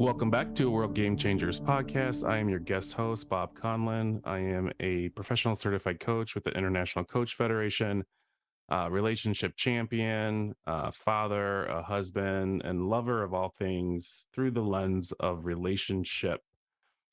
Welcome 0.00 0.30
back 0.30 0.54
to 0.54 0.70
World 0.70 0.94
Game 0.94 1.14
Changers 1.14 1.60
podcast. 1.60 2.26
I 2.26 2.38
am 2.38 2.48
your 2.48 2.58
guest 2.58 2.94
host, 2.94 3.28
Bob 3.28 3.54
Conlin. 3.54 4.22
I 4.24 4.38
am 4.38 4.72
a 4.80 5.10
professional 5.10 5.54
certified 5.54 6.00
coach 6.00 6.34
with 6.34 6.44
the 6.44 6.52
International 6.52 7.04
Coach 7.04 7.34
Federation, 7.34 8.06
uh, 8.70 8.88
relationship 8.90 9.56
champion, 9.56 10.54
uh, 10.66 10.90
father, 10.90 11.66
a 11.66 11.82
husband, 11.82 12.62
and 12.64 12.88
lover 12.88 13.22
of 13.22 13.34
all 13.34 13.50
things 13.50 14.26
through 14.32 14.52
the 14.52 14.62
lens 14.62 15.12
of 15.20 15.44
relationship. 15.44 16.40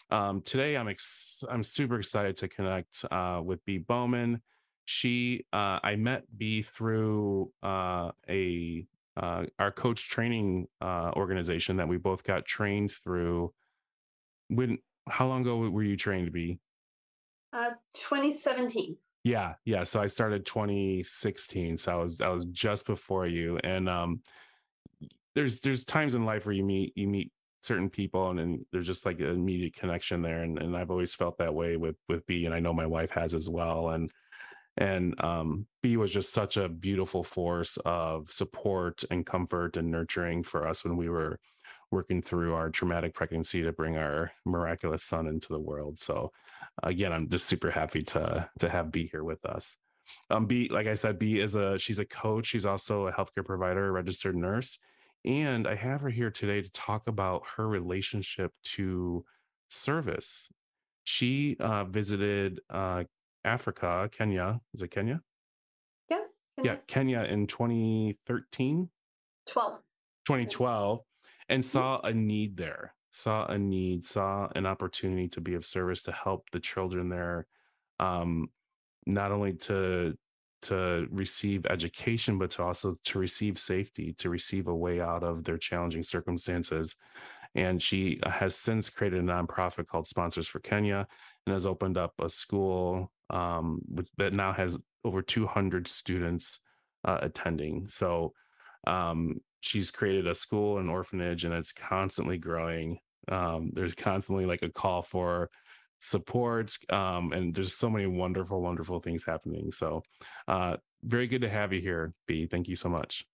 Um, 0.10 0.42
today, 0.42 0.78
I'm 0.78 0.88
ex- 0.88 1.44
I'm 1.52 1.64
super 1.64 2.00
excited 2.00 2.38
to 2.38 2.48
connect 2.48 3.04
uh, 3.12 3.42
with 3.44 3.66
B 3.66 3.80
Bowman. 3.80 4.42
She, 4.86 5.44
uh, 5.52 5.80
I 5.84 5.98
met 5.98 6.24
B 6.38 6.62
through 6.62 7.52
uh, 7.62 8.12
a 8.30 8.88
uh, 9.18 9.46
our 9.58 9.72
coach 9.72 10.10
training 10.10 10.68
uh, 10.80 11.12
organization 11.16 11.78
that 11.78 11.88
we 11.88 11.98
both 11.98 12.24
got 12.24 12.46
trained 12.46 12.92
through. 12.92 13.52
When 14.50 14.78
how 15.10 15.28
long 15.28 15.42
ago 15.42 15.58
were 15.58 15.84
you 15.84 15.98
trained 15.98 16.28
to 16.28 16.32
be? 16.32 16.60
Uh, 17.52 17.72
2017. 17.96 18.96
Yeah, 19.24 19.56
yeah. 19.66 19.84
So 19.84 20.00
I 20.00 20.06
started 20.06 20.46
2016. 20.46 21.80
So 21.80 21.92
I 21.92 21.96
was 21.96 22.22
I 22.22 22.30
was 22.30 22.46
just 22.46 22.86
before 22.86 23.26
you. 23.26 23.60
And 23.64 23.90
um, 23.90 24.22
there's 25.34 25.62
there's 25.62 25.84
times 25.84 26.14
in 26.14 26.24
life 26.24 26.46
where 26.46 26.56
you 26.56 26.64
meet 26.64 26.94
you 26.96 27.08
meet 27.08 27.32
certain 27.62 27.90
people 27.90 28.30
and, 28.30 28.40
and 28.40 28.66
there's 28.72 28.86
just 28.86 29.06
like 29.06 29.20
an 29.20 29.26
immediate 29.26 29.76
connection 29.76 30.22
there. 30.22 30.44
And 30.44 30.60
and 30.60 30.78
I've 30.78 30.92
always 30.92 31.16
felt 31.16 31.40
that 31.40 31.56
way 31.56 31.76
with 31.76 31.96
with 32.08 32.26
B, 32.28 32.46
and 32.46 32.54
I 32.54 32.60
know 32.60 32.74
my 32.74 32.86
wife 32.86 33.10
has 33.12 33.34
as 33.34 33.50
well. 33.50 33.90
And 33.90 34.12
and 34.78 35.20
um, 35.24 35.66
B 35.82 35.98
was 35.98 36.14
just 36.14 36.32
such 36.32 36.58
a 36.58 36.70
beautiful 36.70 37.24
force 37.24 37.78
of 37.86 38.32
support 38.32 39.04
and 39.10 39.26
comfort 39.26 39.78
and 39.78 39.90
nurturing 39.90 40.44
for 40.44 40.68
us 40.68 40.84
when 40.84 40.98
we 40.98 41.10
were 41.10 41.40
working 41.92 42.22
through 42.22 42.54
our 42.54 42.70
traumatic 42.70 43.14
pregnancy 43.14 43.62
to 43.64 43.72
bring 43.72 43.98
our 43.98 44.32
miraculous 44.46 45.04
son 45.04 45.28
into 45.28 45.48
the 45.50 45.60
world. 45.60 46.00
So 46.00 46.32
again, 46.84 47.12
I'm 47.12 47.30
just 47.30 47.46
super 47.48 47.72
happy 47.72 48.02
to 48.04 48.50
to 48.60 48.70
have 48.70 48.92
B 48.92 49.08
here 49.12 49.24
with 49.24 49.44
us. 49.46 49.78
Um, 50.30 50.46
B, 50.46 50.70
like 50.72 50.88
I 50.88 50.94
said, 50.96 51.20
B 51.20 51.40
is 51.40 51.56
a 51.56 51.78
she's 51.80 52.00
a 52.00 52.06
coach. 52.06 52.48
She's 52.48 52.66
also 52.66 53.08
a 53.08 53.12
healthcare 53.12 53.46
provider, 53.46 53.88
a 53.88 53.92
registered 53.92 54.36
nurse, 54.36 54.78
and 55.26 55.68
I 55.68 55.76
have 55.76 56.02
her 56.02 56.10
here 56.10 56.32
today 56.32 56.62
to 56.62 56.70
talk 56.72 57.08
about 57.08 57.44
her 57.56 57.68
relationship 57.68 58.52
to 58.76 59.26
service. 59.70 60.50
She 61.04 61.58
uh, 61.60 61.86
visited 61.86 62.60
uh, 62.70 63.06
Africa, 63.48 64.10
Kenya. 64.12 64.60
Is 64.74 64.82
it 64.84 64.90
Kenya? 64.90 65.22
Yeah. 66.10 66.20
Yeah, 66.64 66.76
Kenya 66.88 67.22
in 67.22 67.48
2013, 67.48 68.90
12. 69.48 69.80
2012, 70.26 71.00
and 71.50 71.64
saw 71.64 72.00
a 72.02 72.14
need 72.14 72.58
there, 72.58 72.94
saw 73.12 73.46
a 73.46 73.58
need, 73.58 74.06
saw 74.06 74.50
an 74.56 74.66
opportunity 74.66 75.28
to 75.30 75.42
be 75.42 75.54
of 75.54 75.66
service 75.66 76.04
to 76.04 76.12
help 76.12 76.50
the 76.52 76.60
children 76.60 77.10
there, 77.10 77.48
um, 78.00 78.50
not 79.06 79.32
only 79.32 79.54
to 79.54 80.18
to 80.64 81.08
receive 81.12 81.66
education, 81.68 82.40
but 82.40 82.50
to 82.50 82.64
also 82.64 82.96
to 83.06 83.20
receive 83.20 83.60
safety, 83.60 84.14
to 84.14 84.30
receive 84.30 84.68
a 84.68 84.76
way 84.76 85.00
out 85.00 85.24
of 85.24 85.44
their 85.44 85.58
challenging 85.58 86.04
circumstances. 86.04 86.96
And 87.56 87.82
she 87.82 88.20
has 88.26 88.56
since 88.56 88.90
created 88.90 89.20
a 89.20 89.24
nonprofit 89.24 89.88
called 89.88 90.08
Sponsors 90.08 90.48
for 90.48 90.60
Kenya 90.60 91.08
and 91.46 91.54
has 91.54 91.66
opened 91.66 91.98
up 91.98 92.14
a 92.20 92.28
school 92.28 93.12
um, 93.30 93.80
which, 93.88 94.08
that 94.18 94.34
now 94.34 94.54
has 94.54 94.78
over 95.04 95.22
200 95.22 95.88
students 95.88 96.60
uh, 97.06 97.20
attending. 97.22 97.88
So 97.88 98.34
um, 98.86 99.40
she's 99.62 99.92
created 99.92 100.28
a 100.28 100.36
school 100.36 100.78
and 100.78 100.90
orphanage, 100.90 101.44
and 101.44 101.54
it's 101.54 101.72
constantly 101.72 102.38
growing. 102.38 103.00
Um, 103.30 103.72
there's 103.74 103.96
constantly 103.96 104.46
like 104.46 104.62
a 104.62 104.70
call 104.70 105.02
for 105.02 105.50
support, 106.00 106.76
um, 106.90 107.34
and 107.34 107.54
there's 107.54 107.74
so 107.74 107.90
many 107.90 108.06
wonderful, 108.06 108.62
wonderful 108.62 109.00
things 109.00 109.24
happening. 109.24 109.72
So, 109.72 110.04
uh, 110.48 110.78
very 111.04 111.28
good 111.28 111.42
to 111.42 111.50
have 111.50 111.74
you 111.74 111.82
here, 111.82 112.14
B. 112.28 112.46
Thank 112.46 112.68
you 112.68 112.76
so 112.76 112.90
much. 112.90 113.26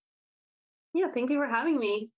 Yeah, 0.92 1.08
thank 1.08 1.30
you 1.30 1.38
for 1.38 1.46
having 1.46 1.76
me. 1.78 2.08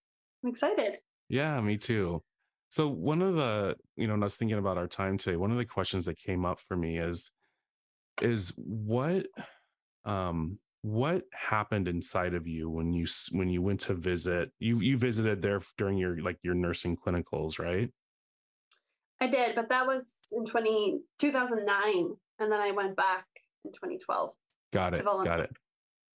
I'm 0.43 0.51
excited. 0.51 0.99
Yeah, 1.29 1.61
me 1.61 1.77
too. 1.77 2.23
So 2.69 2.89
one 2.89 3.23
of 3.23 3.35
the, 3.37 3.77
you 3.97 4.07
know, 4.07 4.15
when 4.15 4.23
I 4.23 4.27
was 4.27 4.37
thinking 4.37 4.59
about 4.59 4.77
our 4.77 4.89
time 4.89 5.17
today, 5.17 5.37
one 5.37 5.51
of 5.51 5.57
the 5.57 5.65
questions 5.65 6.05
that 6.07 6.19
came 6.19 6.45
up 6.45 6.61
for 6.69 6.77
me 6.77 6.99
is, 6.99 7.31
is 8.23 8.53
what, 8.57 9.27
um, 10.05 10.59
what 10.83 11.25
happened 11.33 11.89
inside 11.89 12.35
of 12.35 12.47
you 12.47 12.71
when 12.71 12.93
you 12.93 13.07
when 13.33 13.49
you 13.49 13.61
went 13.61 13.81
to 13.81 13.95
visit? 13.95 14.51
You 14.61 14.79
you 14.79 14.97
visited 14.97 15.43
there 15.43 15.61
during 15.77 15.99
your 15.99 16.21
like 16.21 16.39
your 16.43 16.55
nursing 16.55 16.97
clinicals, 16.97 17.59
right? 17.59 17.91
I 19.21 19.27
did, 19.27 19.55
but 19.55 19.69
that 19.71 19.87
was 19.87 20.27
in 20.33 20.45
20, 20.45 21.01
2009. 21.19 22.11
And 22.39 22.53
then 22.53 22.61
I 22.61 22.71
went 22.71 22.97
back 22.97 23.25
in 23.65 23.73
2012. 23.73 24.35
Got 24.73 24.95
it. 24.95 25.05
Got 25.05 25.41
it. 25.41 25.51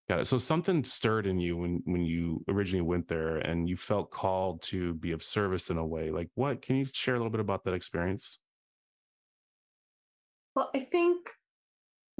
Got 0.08 0.20
it. 0.20 0.26
So 0.26 0.38
something 0.38 0.84
stirred 0.84 1.26
in 1.26 1.38
you 1.38 1.56
when 1.56 1.82
when 1.84 2.04
you 2.04 2.44
originally 2.48 2.82
went 2.82 3.08
there 3.08 3.38
and 3.38 3.68
you 3.68 3.76
felt 3.76 4.10
called 4.10 4.60
to 4.62 4.94
be 4.94 5.12
of 5.12 5.22
service 5.22 5.70
in 5.70 5.78
a 5.78 5.86
way. 5.86 6.10
Like 6.10 6.28
what? 6.34 6.62
Can 6.62 6.76
you 6.76 6.86
share 6.92 7.14
a 7.14 7.18
little 7.18 7.30
bit 7.30 7.40
about 7.40 7.64
that 7.64 7.74
experience? 7.74 8.38
Well, 10.54 10.70
I 10.74 10.80
think 10.80 11.30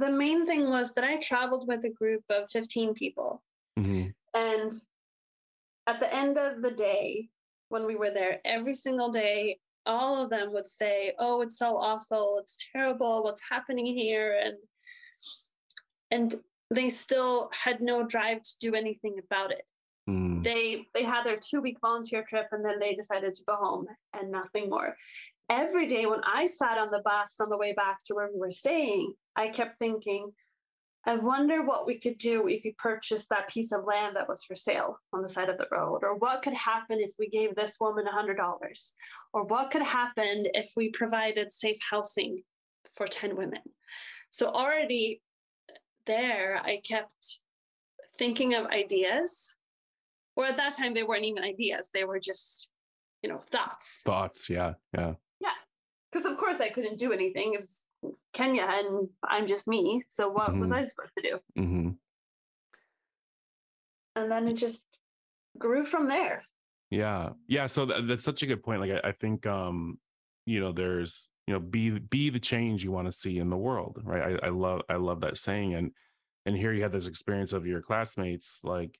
the 0.01 0.11
main 0.11 0.47
thing 0.47 0.69
was 0.71 0.93
that 0.95 1.05
I 1.05 1.19
traveled 1.19 1.69
with 1.69 1.85
a 1.85 1.91
group 1.91 2.23
of 2.31 2.51
15 2.51 2.95
people. 2.95 3.43
Mm-hmm. 3.79 4.09
And 4.35 4.73
at 5.87 6.01
the 6.01 6.15
end 6.15 6.39
of 6.39 6.63
the 6.63 6.71
day, 6.71 7.29
when 7.69 7.87
we 7.87 7.97
were 7.97 8.11
there, 8.11 8.41
every 8.45 8.75
single 8.75 9.11
day, 9.11 9.59
all 9.87 10.23
of 10.23 10.31
them 10.31 10.53
would 10.53 10.67
say, 10.67 11.15
"Oh, 11.19 11.41
it's 11.41 11.59
so 11.59 11.77
awful. 11.77 12.39
It's 12.41 12.59
terrible. 12.73 13.23
What's 13.23 13.43
happening 13.49 13.87
here?" 13.87 14.39
And 14.43 14.57
and 16.11 16.35
they 16.71 16.91
still 16.91 17.51
had 17.53 17.81
no 17.81 18.07
drive 18.07 18.43
to 18.43 18.59
do 18.61 18.75
anything 18.75 19.19
about 19.25 19.53
it. 19.53 19.65
Mm. 20.09 20.43
They 20.43 20.87
they 20.95 21.03
had 21.03 21.25
their 21.25 21.39
two 21.39 21.61
week 21.61 21.79
volunteer 21.81 22.25
trip 22.29 22.49
and 22.53 22.65
then 22.65 22.79
they 22.79 22.95
decided 22.95 23.35
to 23.35 23.45
go 23.45 23.57
home 23.57 23.87
and 24.13 24.31
nothing 24.31 24.69
more. 24.69 24.97
Every 25.51 25.89
day 25.89 26.07
when 26.07 26.21
I 26.23 26.47
sat 26.47 26.79
on 26.79 26.93
the 26.93 27.03
bus 27.05 27.41
on 27.41 27.49
the 27.49 27.59
way 27.59 27.73
back 27.73 27.99
to 28.05 28.15
where 28.15 28.31
we 28.33 28.39
were 28.39 28.53
staying, 28.53 29.15
I 29.35 29.49
kept 29.49 29.81
thinking, 29.81 30.31
I 31.05 31.17
wonder 31.17 31.65
what 31.65 31.89
we 31.89 31.99
could 31.99 32.19
do 32.19 32.47
if 32.47 32.63
we 32.63 32.73
purchased 32.79 33.31
that 33.31 33.49
piece 33.49 33.73
of 33.73 33.85
land 33.85 34.15
that 34.15 34.29
was 34.29 34.45
for 34.45 34.55
sale 34.55 35.01
on 35.13 35.23
the 35.23 35.29
side 35.29 35.49
of 35.49 35.59
the 35.59 35.67
road, 35.73 36.05
or 36.05 36.15
what 36.15 36.43
could 36.43 36.53
happen 36.53 37.01
if 37.01 37.15
we 37.19 37.29
gave 37.29 37.57
this 37.57 37.79
woman 37.81 38.07
a 38.07 38.13
hundred 38.13 38.37
dollars, 38.37 38.95
or 39.33 39.43
what 39.43 39.73
could 39.73 39.83
happen 39.83 40.47
if 40.55 40.71
we 40.77 40.91
provided 40.91 41.53
safe 41.53 41.79
housing 41.91 42.39
for 42.95 43.09
10 43.09 43.35
women. 43.35 43.63
So 44.31 44.53
already 44.53 45.21
there, 46.07 46.61
I 46.63 46.81
kept 46.89 47.41
thinking 48.19 48.55
of 48.55 48.67
ideas, 48.67 49.53
or 50.37 50.45
at 50.45 50.59
that 50.59 50.77
time 50.77 50.95
they 50.95 51.03
weren't 51.03 51.25
even 51.25 51.43
ideas; 51.43 51.91
they 51.93 52.05
were 52.05 52.21
just, 52.21 52.71
you 53.25 53.29
know, 53.29 53.39
thoughts. 53.39 54.03
Thoughts, 54.05 54.49
yeah, 54.49 54.75
yeah. 54.95 55.15
Because 56.11 56.31
of 56.31 56.37
course 56.37 56.61
I 56.61 56.69
couldn't 56.69 56.99
do 56.99 57.13
anything. 57.13 57.55
It 57.55 57.61
was 57.61 57.85
Kenya, 58.33 58.67
and 58.69 59.09
I'm 59.23 59.47
just 59.47 59.69
me. 59.69 60.03
So 60.09 60.29
what 60.29 60.51
mm-hmm. 60.51 60.61
was 60.61 60.73
I 60.73 60.85
supposed 60.85 61.13
to 61.19 61.23
do? 61.23 61.39
Mm-hmm. 61.59 61.91
And 64.17 64.33
then 64.33 64.49
it 64.49 64.55
just 64.55 64.81
grew 65.59 65.85
from 65.85 66.09
there. 66.09 66.43
Yeah, 66.91 67.31
yeah. 67.47 67.67
So 67.67 67.87
th- 67.87 68.05
that's 68.05 68.25
such 68.25 68.43
a 68.43 68.47
good 68.47 68.63
point. 68.63 68.81
Like 68.81 68.91
I, 68.91 69.09
I 69.11 69.13
think, 69.13 69.47
um, 69.47 69.99
you 70.47 70.61
know, 70.61 70.73
there's 70.73 71.29
you 71.51 71.55
know 71.55 71.61
be 71.61 71.91
be 71.99 72.31
the 72.31 72.39
change 72.39 72.85
you 72.85 72.93
want 72.93 73.07
to 73.07 73.13
see 73.13 73.39
in 73.39 73.51
the 73.51 73.57
world 73.57 74.01
right 74.05 74.39
I, 74.41 74.47
I 74.47 74.49
love 74.51 74.83
i 74.89 74.95
love 74.95 75.21
that 75.23 75.37
saying 75.37 75.75
and 75.75 75.91
and 76.47 76.57
here 76.57 76.73
you 76.73 76.83
have 76.83 76.93
this 76.93 77.09
experience 77.09 77.53
of 77.53 77.67
your 77.67 77.83
classmates 77.83 78.61
like 78.63 78.97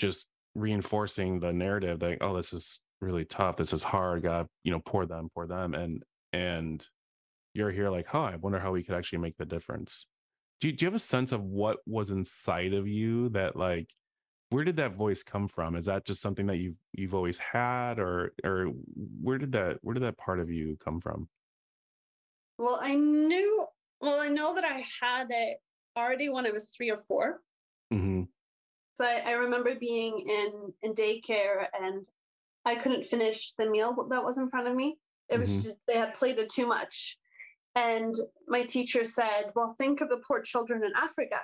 just 0.00 0.26
reinforcing 0.56 1.38
the 1.38 1.52
narrative 1.52 2.00
that 2.00 2.18
oh 2.22 2.36
this 2.36 2.52
is 2.52 2.80
really 3.00 3.24
tough 3.24 3.56
this 3.56 3.72
is 3.72 3.84
hard 3.84 4.24
god 4.24 4.48
you 4.64 4.72
know 4.72 4.80
poor 4.84 5.06
them 5.06 5.28
poor 5.32 5.46
them 5.46 5.74
and 5.74 6.02
and 6.32 6.86
you're 7.54 7.70
here 7.70 7.90
like 7.90 8.06
huh 8.06 8.24
i 8.24 8.36
wonder 8.36 8.58
how 8.58 8.72
we 8.72 8.82
could 8.82 8.94
actually 8.94 9.18
make 9.18 9.36
the 9.36 9.46
difference 9.46 10.06
do 10.60 10.68
you, 10.68 10.72
do 10.74 10.84
you 10.84 10.86
have 10.86 10.94
a 10.94 10.98
sense 10.98 11.32
of 11.32 11.42
what 11.42 11.78
was 11.86 12.10
inside 12.10 12.72
of 12.72 12.88
you 12.88 13.28
that 13.30 13.56
like 13.56 13.94
where 14.50 14.64
did 14.64 14.76
that 14.76 14.94
voice 14.94 15.22
come 15.22 15.48
from? 15.48 15.74
Is 15.74 15.86
that 15.86 16.04
just 16.04 16.22
something 16.22 16.46
that 16.46 16.58
you've 16.58 16.76
you've 16.92 17.14
always 17.14 17.38
had, 17.38 17.98
or 17.98 18.32
or 18.44 18.66
where 19.20 19.38
did 19.38 19.52
that 19.52 19.78
where 19.82 19.94
did 19.94 20.04
that 20.04 20.18
part 20.18 20.40
of 20.40 20.50
you 20.50 20.76
come 20.82 21.00
from? 21.00 21.28
Well, 22.58 22.78
I 22.80 22.94
knew. 22.94 23.66
Well, 24.00 24.20
I 24.20 24.28
know 24.28 24.54
that 24.54 24.64
I 24.64 24.84
had 25.00 25.28
it 25.30 25.58
already 25.96 26.28
when 26.28 26.46
I 26.46 26.50
was 26.50 26.68
three 26.68 26.90
or 26.90 26.96
4 26.96 27.40
hmm 27.90 28.22
So 28.96 29.04
I, 29.04 29.22
I 29.24 29.30
remember 29.32 29.74
being 29.74 30.20
in 30.20 30.72
in 30.82 30.94
daycare 30.94 31.66
and 31.80 32.06
I 32.64 32.74
couldn't 32.76 33.04
finish 33.04 33.52
the 33.58 33.68
meal 33.68 33.94
that 34.10 34.24
was 34.24 34.38
in 34.38 34.48
front 34.48 34.68
of 34.68 34.74
me. 34.74 34.98
It 35.28 35.38
was 35.40 35.50
Mhm. 35.50 35.62
just, 35.64 35.74
they 35.86 35.96
had 35.98 36.14
played 36.14 36.38
it 36.38 36.48
too 36.50 36.66
much, 36.66 37.18
and 37.74 38.14
my 38.46 38.62
teacher 38.62 39.04
said, 39.04 39.52
"Well, 39.54 39.74
think 39.74 40.00
of 40.00 40.08
the 40.08 40.18
poor 40.26 40.40
children 40.42 40.84
in 40.84 40.92
Africa." 40.94 41.40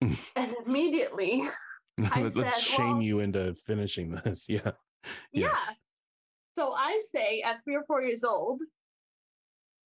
and 0.36 0.56
immediately, 0.66 1.42
I 2.12 2.22
Let's 2.22 2.34
said, 2.34 2.54
shame 2.62 2.94
well- 2.94 3.02
you 3.02 3.20
into 3.20 3.54
finishing 3.66 4.10
this. 4.10 4.48
Yeah. 4.48 4.72
yeah. 5.32 5.48
Yeah. 5.50 5.70
So 6.56 6.72
I 6.72 7.00
say 7.12 7.42
at 7.42 7.62
three 7.64 7.76
or 7.76 7.84
four 7.84 8.02
years 8.02 8.24
old, 8.24 8.60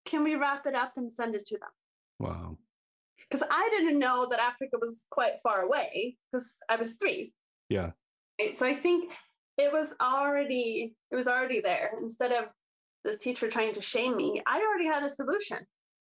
can 0.06 0.24
we 0.24 0.34
wrap 0.36 0.66
it 0.66 0.74
up 0.74 0.92
and 0.96 1.12
send 1.12 1.34
it 1.34 1.44
to 1.46 1.58
them? 1.58 1.68
Wow. 2.18 2.58
Because 3.28 3.46
I 3.50 3.68
didn't 3.70 3.98
know 3.98 4.26
that 4.30 4.40
Africa 4.40 4.76
was 4.80 5.06
quite 5.10 5.34
far 5.42 5.62
away 5.62 6.16
because 6.32 6.56
I 6.68 6.76
was 6.76 6.96
three. 6.96 7.32
Yeah. 7.68 7.90
So 8.54 8.64
I 8.66 8.74
think 8.74 9.12
it 9.58 9.70
was 9.72 9.94
already 10.00 10.94
it 11.10 11.16
was 11.16 11.28
already 11.28 11.60
there. 11.60 11.92
Instead 11.98 12.32
of 12.32 12.46
this 13.04 13.18
teacher 13.18 13.48
trying 13.48 13.74
to 13.74 13.80
shame 13.80 14.16
me, 14.16 14.42
I 14.46 14.60
already 14.60 14.86
had 14.86 15.02
a 15.02 15.08
solution. 15.08 15.58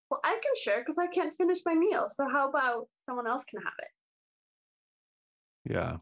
Well, 0.09 0.21
I 0.23 0.39
can 0.41 0.53
share 0.63 0.79
because 0.79 0.97
I 0.97 1.07
can't 1.07 1.33
finish 1.33 1.59
my 1.65 1.75
meal. 1.75 2.07
So 2.09 2.27
how 2.27 2.49
about 2.49 2.87
someone 3.07 3.27
else 3.27 3.43
can 3.45 3.61
have 3.61 3.73
it? 3.79 5.71
Yeah. 5.71 5.97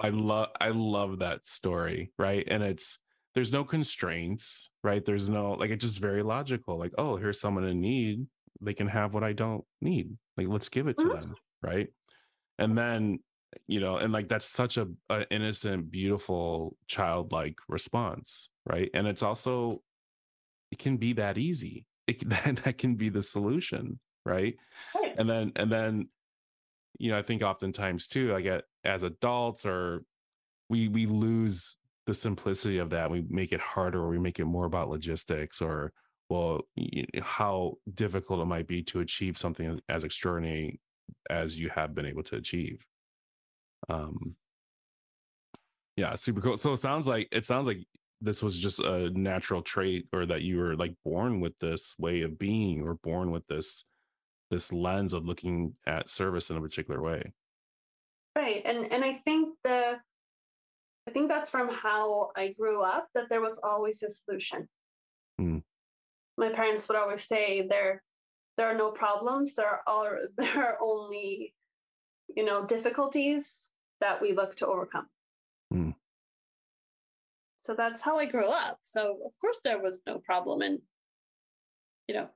I 0.00 0.10
love 0.10 0.48
I 0.60 0.68
love 0.68 1.18
that 1.18 1.44
story, 1.44 2.12
right? 2.18 2.46
And 2.48 2.62
it's 2.62 2.98
there's 3.34 3.52
no 3.52 3.64
constraints, 3.64 4.70
right? 4.82 5.04
There's 5.04 5.28
no 5.28 5.52
like 5.52 5.70
it's 5.70 5.84
just 5.84 5.98
very 5.98 6.22
logical. 6.22 6.78
Like, 6.78 6.92
oh, 6.98 7.16
here's 7.16 7.40
someone 7.40 7.64
in 7.64 7.80
need. 7.80 8.26
They 8.60 8.74
can 8.74 8.88
have 8.88 9.14
what 9.14 9.24
I 9.24 9.32
don't 9.32 9.64
need. 9.80 10.16
Like, 10.36 10.48
let's 10.48 10.68
give 10.68 10.88
it 10.88 10.98
to 10.98 11.08
Mhm. 11.08 11.12
them, 11.12 11.36
right? 11.62 11.88
And 12.58 12.76
then, 12.76 13.20
you 13.66 13.80
know, 13.80 13.96
and 13.96 14.12
like 14.12 14.28
that's 14.28 14.46
such 14.46 14.76
a, 14.76 14.88
a 15.10 15.26
innocent, 15.32 15.90
beautiful, 15.90 16.76
childlike 16.86 17.56
response, 17.68 18.50
right? 18.66 18.90
And 18.94 19.06
it's 19.06 19.22
also 19.22 19.82
it 20.70 20.78
can 20.78 20.96
be 20.96 21.12
that 21.14 21.38
easy. 21.38 21.86
It 22.06 22.28
that, 22.28 22.56
that 22.64 22.78
can 22.78 22.94
be 22.96 23.08
the 23.08 23.22
solution, 23.22 23.98
right? 24.24 24.56
Right. 24.94 25.14
and 25.18 25.28
then 25.28 25.52
and 25.56 25.70
then 25.70 26.08
you 26.98 27.10
know 27.10 27.18
i 27.18 27.22
think 27.22 27.42
oftentimes 27.42 28.06
too 28.06 28.34
i 28.34 28.40
get 28.40 28.64
as 28.84 29.02
adults 29.02 29.64
or 29.64 30.02
we 30.68 30.88
we 30.88 31.06
lose 31.06 31.76
the 32.06 32.14
simplicity 32.14 32.78
of 32.78 32.90
that 32.90 33.10
we 33.10 33.24
make 33.28 33.52
it 33.52 33.60
harder 33.60 34.00
or 34.00 34.08
we 34.08 34.18
make 34.18 34.38
it 34.38 34.44
more 34.46 34.64
about 34.64 34.88
logistics 34.88 35.60
or 35.60 35.92
well 36.28 36.62
y- 36.76 37.04
y- 37.14 37.20
how 37.22 37.74
difficult 37.94 38.40
it 38.40 38.46
might 38.46 38.66
be 38.66 38.82
to 38.82 39.00
achieve 39.00 39.36
something 39.36 39.80
as 39.88 40.04
extraordinary 40.04 40.80
as 41.30 41.56
you 41.58 41.68
have 41.68 41.94
been 41.94 42.06
able 42.06 42.22
to 42.22 42.36
achieve 42.36 42.84
um 43.88 44.34
yeah 45.96 46.14
super 46.14 46.40
cool 46.40 46.56
so 46.56 46.72
it 46.72 46.78
sounds 46.78 47.06
like 47.06 47.28
it 47.32 47.44
sounds 47.44 47.66
like 47.66 47.86
this 48.20 48.42
was 48.42 48.56
just 48.56 48.80
a 48.80 49.10
natural 49.10 49.62
trait 49.62 50.06
or 50.12 50.26
that 50.26 50.42
you 50.42 50.58
were 50.58 50.74
like 50.76 50.94
born 51.04 51.40
with 51.40 51.58
this 51.60 51.94
way 51.98 52.22
of 52.22 52.38
being 52.38 52.86
or 52.86 52.94
born 52.94 53.30
with 53.30 53.46
this 53.46 53.84
this 54.50 54.72
lens 54.72 55.12
of 55.12 55.26
looking 55.26 55.74
at 55.86 56.08
service 56.08 56.50
in 56.50 56.56
a 56.56 56.60
particular 56.60 57.02
way. 57.02 57.32
Right. 58.34 58.62
And 58.64 58.92
and 58.92 59.04
I 59.04 59.12
think 59.12 59.50
the 59.64 59.98
I 61.06 61.10
think 61.10 61.28
that's 61.28 61.48
from 61.48 61.68
how 61.68 62.30
I 62.36 62.48
grew 62.58 62.82
up 62.82 63.08
that 63.14 63.28
there 63.28 63.40
was 63.40 63.58
always 63.62 64.02
a 64.02 64.10
solution. 64.10 64.68
Mm. 65.40 65.62
My 66.36 66.50
parents 66.50 66.88
would 66.88 66.98
always 66.98 67.24
say 67.24 67.66
there 67.68 68.02
there 68.56 68.66
are 68.66 68.74
no 68.74 68.90
problems, 68.90 69.54
there 69.54 69.80
are 69.86 70.20
there 70.36 70.58
are 70.58 70.78
only 70.80 71.54
you 72.34 72.44
know 72.44 72.64
difficulties 72.64 73.70
that 74.00 74.20
we 74.20 74.32
look 74.32 74.56
to 74.56 74.66
overcome. 74.66 75.06
Mm. 75.72 75.94
So 77.68 77.74
that's 77.74 78.00
how 78.00 78.16
I 78.16 78.24
grew 78.24 78.48
up. 78.48 78.78
So 78.80 79.18
of 79.26 79.32
course 79.42 79.60
there 79.62 79.78
was 79.78 80.00
no 80.06 80.20
problem 80.20 80.62
in 80.62 80.80
you 82.08 82.14
know 82.14 82.30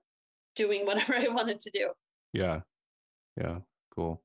doing 0.54 0.84
whatever 0.86 1.14
I 1.14 1.28
wanted 1.28 1.58
to 1.60 1.70
do. 1.72 1.90
Yeah. 2.34 2.60
Yeah. 3.40 3.60
Cool. 3.94 4.22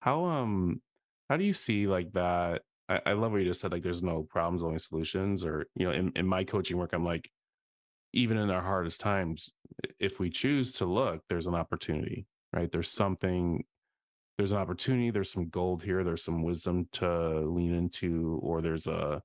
How 0.00 0.24
um 0.24 0.80
how 1.28 1.36
do 1.36 1.44
you 1.44 1.52
see 1.52 1.88
like 1.88 2.12
that? 2.12 2.62
I, 2.88 3.00
I 3.06 3.12
love 3.14 3.32
what 3.32 3.38
you 3.38 3.46
just 3.46 3.62
said, 3.62 3.72
like 3.72 3.82
there's 3.82 4.02
no 4.02 4.22
problems, 4.22 4.62
only 4.62 4.78
solutions. 4.78 5.44
Or, 5.44 5.66
you 5.74 5.86
know, 5.86 5.92
in, 5.92 6.12
in 6.14 6.26
my 6.26 6.44
coaching 6.44 6.76
work, 6.76 6.92
I'm 6.92 7.04
like, 7.04 7.30
even 8.12 8.36
in 8.36 8.50
our 8.50 8.60
hardest 8.60 9.00
times, 9.00 9.50
if 9.98 10.20
we 10.20 10.28
choose 10.28 10.72
to 10.74 10.84
look, 10.84 11.22
there's 11.28 11.46
an 11.46 11.54
opportunity, 11.54 12.26
right? 12.52 12.70
There's 12.70 12.90
something, 12.90 13.64
there's 14.36 14.52
an 14.52 14.58
opportunity, 14.58 15.10
there's 15.10 15.32
some 15.32 15.48
gold 15.48 15.82
here, 15.82 16.04
there's 16.04 16.22
some 16.22 16.42
wisdom 16.42 16.86
to 16.92 17.40
lean 17.40 17.72
into, 17.72 18.38
or 18.42 18.60
there's 18.60 18.86
a 18.86 19.22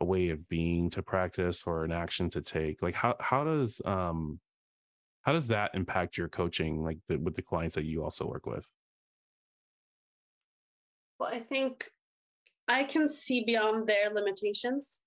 a 0.00 0.04
way 0.04 0.30
of 0.30 0.48
being 0.48 0.90
to 0.90 1.02
practice 1.02 1.64
or 1.66 1.84
an 1.84 1.92
action 1.92 2.30
to 2.30 2.40
take. 2.42 2.82
Like 2.82 2.94
how 2.94 3.16
how 3.20 3.44
does 3.44 3.80
um 3.84 4.40
how 5.22 5.32
does 5.34 5.48
that 5.48 5.74
impact 5.74 6.18
your 6.18 6.28
coaching 6.28 6.82
like 6.84 6.98
the, 7.08 7.18
with 7.18 7.36
the 7.36 7.42
clients 7.42 7.76
that 7.76 7.84
you 7.84 8.04
also 8.04 8.26
work 8.26 8.46
with 8.46 8.66
Well, 11.20 11.32
I 11.32 11.38
think 11.38 11.92
I 12.68 12.84
can 12.84 13.08
see 13.08 13.44
beyond 13.44 13.88
their 13.88 14.10
limitations. 14.10 15.04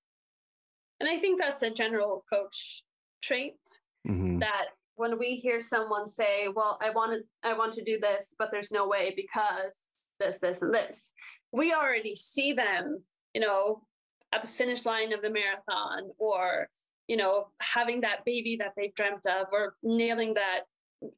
And 0.99 1.09
I 1.09 1.17
think 1.17 1.39
that's 1.39 1.61
a 1.61 1.73
general 1.73 2.23
coach 2.31 2.83
trait 3.21 3.59
Mhm. 4.05 4.41
that 4.41 4.69
when 4.95 5.19
we 5.19 5.35
hear 5.35 5.59
someone 5.61 6.07
say, 6.07 6.47
"Well, 6.49 6.77
I 6.81 6.91
want 6.91 7.13
to 7.13 7.29
I 7.43 7.53
want 7.53 7.73
to 7.73 7.83
do 7.83 7.99
this, 7.99 8.35
but 8.39 8.51
there's 8.51 8.71
no 8.71 8.87
way 8.87 9.13
because 9.15 9.89
this 10.19 10.39
this 10.39 10.61
and 10.61 10.73
this." 10.73 11.13
We 11.51 11.73
already 11.73 12.15
see 12.15 12.53
them, 12.53 13.05
you 13.33 13.41
know, 13.41 13.87
at 14.31 14.41
the 14.41 14.47
finish 14.47 14.85
line 14.85 15.13
of 15.13 15.21
the 15.21 15.29
marathon 15.29 16.09
or, 16.17 16.69
you 17.07 17.17
know, 17.17 17.47
having 17.61 18.01
that 18.01 18.23
baby 18.25 18.55
that 18.57 18.73
they've 18.77 18.93
dreamt 18.95 19.25
of 19.27 19.47
or 19.51 19.75
nailing 19.83 20.33
that 20.35 20.61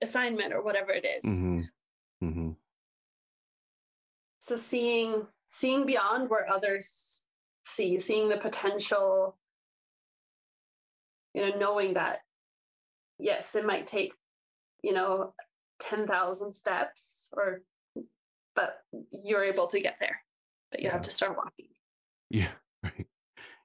assignment 0.01 0.53
or 0.53 0.61
whatever 0.63 0.91
it 0.91 1.05
is. 1.05 1.23
Mhm. 1.23 1.65
Mhm. 2.23 2.55
so 4.39 4.57
seeing 4.57 5.27
seeing 5.45 5.85
beyond 5.85 6.29
where 6.29 6.49
others 6.49 7.23
see 7.65 7.99
seeing 7.99 8.27
the 8.29 8.37
potential 8.37 9.37
you 11.33 11.41
know 11.41 11.57
knowing 11.57 11.93
that 11.93 12.19
yes 13.19 13.55
it 13.55 13.65
might 13.65 13.87
take 13.87 14.13
you 14.81 14.93
know 14.93 15.33
10,000 15.79 16.53
steps 16.53 17.29
or 17.33 17.61
but 18.55 18.83
you're 19.25 19.43
able 19.43 19.67
to 19.67 19.79
get 19.79 19.97
there 19.99 20.21
but 20.71 20.81
you 20.81 20.87
Yeah. 20.87 20.93
have 20.93 21.01
to 21.03 21.11
start 21.11 21.37
walking 21.37 21.69
yeah 22.29 22.51
right 22.83 23.07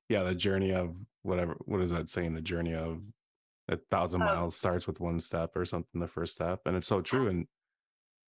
yeah 0.09 0.23
the 0.23 0.35
journey 0.35 0.73
of 0.73 0.97
whatever 1.23 1.57
what 1.67 1.81
is 1.81 1.91
that 1.91 2.11
saying 2.11 2.35
the 2.35 2.43
journey 2.43 2.75
of 2.75 3.03
a 3.69 3.77
thousand 3.91 4.23
Oh. 4.23 4.25
miles 4.25 4.57
starts 4.57 4.87
with 4.87 5.01
one 5.01 5.21
step 5.21 5.57
or 5.57 5.65
something 5.65 6.01
the 6.01 6.09
first 6.09 6.35
step 6.35 6.61
and 6.67 6.77
it's 6.77 6.87
so 6.87 7.01
true 7.01 7.29
and 7.29 7.47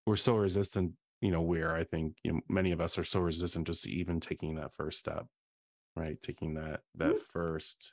we're 0.07 0.17
so 0.17 0.37
resistant 0.37 0.93
you 1.21 1.31
know 1.31 1.43
where 1.43 1.75
i 1.77 1.85
think 1.85 2.17
you 2.25 2.33
know, 2.33 2.41
many 2.49 2.73
of 2.73 2.81
us 2.81 2.99
are 2.99 3.05
so 3.05 3.21
resistant 3.21 3.67
just 3.67 3.85
to 3.85 3.91
even 3.91 4.21
taking 4.21 4.57
that 4.57 4.75
first 4.75 4.99
step 4.99 5.27
right 5.97 6.21
taking 6.23 6.55
that 6.55 6.81
that 6.95 7.13
Mhm. 7.15 7.21
first 7.21 7.93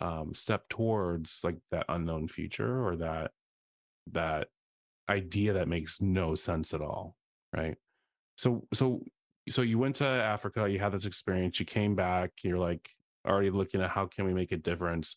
um 0.00 0.34
step 0.34 0.68
towards 0.68 1.40
like 1.42 1.56
that 1.70 1.86
unknown 1.88 2.28
future 2.28 2.86
or 2.86 2.96
that 2.96 3.32
that 4.06 4.48
idea 5.08 5.52
that 5.54 5.68
makes 5.68 6.00
no 6.00 6.34
sense 6.34 6.74
at 6.74 6.82
all 6.82 7.16
right 7.54 7.78
so 8.36 8.66
so 8.74 9.02
so 9.48 9.62
you 9.62 9.78
went 9.78 9.96
to 9.96 10.04
africa 10.04 10.68
you 10.68 10.78
had 10.78 10.92
this 10.92 11.04
experience 11.04 11.60
you 11.60 11.66
came 11.66 11.94
back 11.94 12.32
you're 12.42 12.58
like 12.58 12.90
already 13.26 13.50
looking 13.50 13.80
at 13.80 13.90
how 13.90 14.06
can 14.06 14.24
we 14.24 14.32
make 14.34 14.52
a 14.52 14.56
difference 14.56 15.16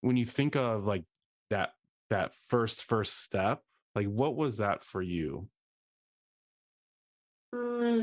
when 0.00 0.16
you 0.16 0.24
think 0.24 0.56
of 0.56 0.84
like 0.84 1.04
that 1.50 1.72
that 2.10 2.32
first 2.48 2.84
first 2.84 3.22
step 3.22 3.62
like 3.94 4.06
what 4.06 4.36
was 4.36 4.58
that 4.58 4.82
for 4.82 5.02
you 5.02 5.48
Mm. 7.54 8.02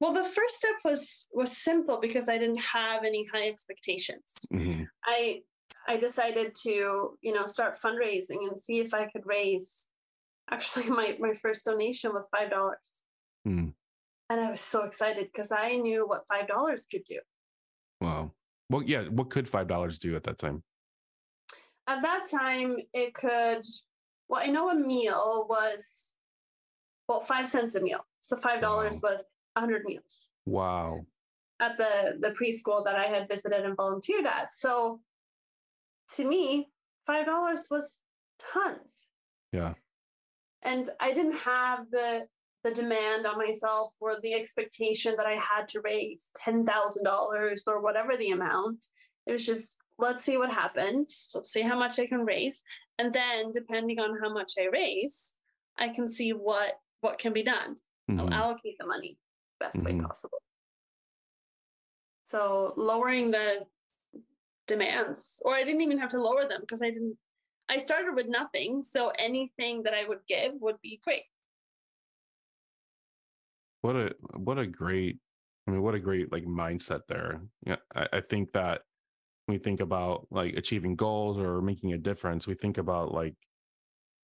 well 0.00 0.12
the 0.12 0.24
first 0.24 0.56
step 0.56 0.74
was 0.84 1.28
was 1.32 1.56
simple 1.56 2.00
because 2.00 2.28
i 2.28 2.36
didn't 2.36 2.60
have 2.60 3.04
any 3.04 3.24
high 3.32 3.46
expectations 3.48 4.46
Mhm. 4.52 4.88
I 5.04 5.42
I 5.86 5.96
decided 5.96 6.54
to, 6.62 7.18
you 7.20 7.32
know, 7.34 7.46
start 7.46 7.76
fundraising 7.76 8.48
and 8.48 8.58
see 8.58 8.80
if 8.80 8.94
I 8.94 9.06
could 9.06 9.26
raise. 9.26 9.88
Actually, 10.50 10.86
my 10.90 11.16
my 11.20 11.32
first 11.34 11.64
donation 11.64 12.12
was 12.12 12.28
five 12.36 12.50
dollars, 12.50 13.02
Hmm. 13.44 13.68
and 14.30 14.40
I 14.40 14.50
was 14.50 14.60
so 14.60 14.84
excited 14.84 15.28
because 15.32 15.52
I 15.52 15.76
knew 15.76 16.06
what 16.06 16.26
five 16.26 16.48
dollars 16.48 16.86
could 16.90 17.04
do. 17.04 17.20
wow 18.00 18.32
well 18.70 18.82
yeah 18.82 19.02
what 19.08 19.30
could 19.30 19.48
five 19.48 19.66
dollars 19.68 19.98
do 19.98 20.16
at 20.16 20.24
that 20.24 20.38
time 20.38 20.62
At 21.86 22.00
that 22.02 22.24
time, 22.30 22.78
it 22.94 23.12
could. 23.12 23.62
Well, 24.28 24.40
I 24.42 24.46
know 24.46 24.70
a 24.70 24.74
meal 24.74 25.44
was 25.50 26.12
well 27.08 27.20
five 27.20 27.46
cents 27.46 27.74
a 27.74 27.80
meal, 27.80 28.02
So 28.22 28.36
$5 28.36 28.62
wow. 28.62 28.88
was 29.02 29.24
100 29.52 29.84
meals. 29.84 30.26
Wow. 30.46 31.04
At 31.60 31.76
the, 31.76 32.16
the 32.20 32.30
preschool 32.30 32.84
that 32.86 32.96
I 32.96 33.04
had 33.04 33.28
visited 33.28 33.64
and 33.66 33.76
volunteered 33.76 34.24
at. 34.26 34.54
So 34.54 35.00
to 36.16 36.24
me, 36.24 36.70
$5 37.06 37.70
was 37.70 38.02
tons. 38.40 39.06
Yeah. 39.52 39.74
And 40.62 40.88
I 41.00 41.12
didn't 41.12 41.36
have 41.36 41.90
the 41.90 42.26
the 42.64 42.72
demand 42.72 43.26
on 43.26 43.36
myself 43.36 43.92
or 44.00 44.16
the 44.22 44.34
expectation 44.34 45.14
that 45.18 45.26
I 45.26 45.34
had 45.34 45.68
to 45.68 45.82
raise 45.82 46.30
$10,000 46.44 47.58
or 47.66 47.82
whatever 47.82 48.16
the 48.16 48.30
amount. 48.30 48.86
It 49.26 49.32
was 49.32 49.44
just, 49.46 49.76
let's 49.98 50.24
see 50.24 50.38
what 50.38 50.50
happens. 50.50 51.30
Let's 51.34 51.52
see 51.52 51.60
how 51.60 51.78
much 51.78 51.98
I 51.98 52.06
can 52.06 52.24
raise. 52.24 52.62
And 52.98 53.12
then 53.12 53.52
depending 53.52 54.00
on 54.00 54.18
how 54.18 54.32
much 54.32 54.52
I 54.58 54.68
raise, 54.72 55.34
I 55.78 55.88
can 55.88 56.08
see 56.08 56.30
what 56.30 56.72
what 57.00 57.18
can 57.18 57.34
be 57.34 57.42
done. 57.42 57.76
Mm-hmm. 58.10 58.20
I'll 58.20 58.32
allocate 58.32 58.76
the 58.78 58.86
money 58.86 59.18
best 59.60 59.76
mm-hmm. 59.76 59.98
way 59.98 60.04
possible. 60.04 60.38
So 62.24 62.72
lowering 62.76 63.30
the 63.30 63.66
demands, 64.66 65.42
or 65.44 65.54
I 65.54 65.64
didn't 65.64 65.82
even 65.82 65.98
have 65.98 66.10
to 66.10 66.22
lower 66.22 66.48
them 66.48 66.60
because 66.60 66.80
I 66.80 66.88
didn't 66.88 67.18
I 67.68 67.76
started 67.78 68.14
with 68.14 68.28
nothing. 68.28 68.82
So 68.82 69.12
anything 69.18 69.82
that 69.82 69.94
I 69.94 70.04
would 70.04 70.20
give 70.26 70.52
would 70.60 70.80
be 70.82 71.00
great 71.04 71.22
what 73.84 73.96
a 73.96 74.14
what 74.36 74.58
a 74.58 74.66
great 74.66 75.18
i 75.68 75.70
mean 75.70 75.82
what 75.82 75.94
a 75.94 76.00
great 76.00 76.32
like 76.32 76.46
mindset 76.46 77.00
there. 77.06 77.42
Yeah 77.66 77.76
I, 77.94 78.08
I 78.14 78.20
think 78.22 78.52
that 78.52 78.80
when 79.44 79.58
we 79.58 79.62
think 79.62 79.80
about 79.80 80.26
like 80.30 80.54
achieving 80.54 80.96
goals 80.96 81.36
or 81.36 81.60
making 81.60 81.92
a 81.92 81.98
difference 81.98 82.46
we 82.46 82.54
think 82.54 82.78
about 82.78 83.12
like 83.12 83.34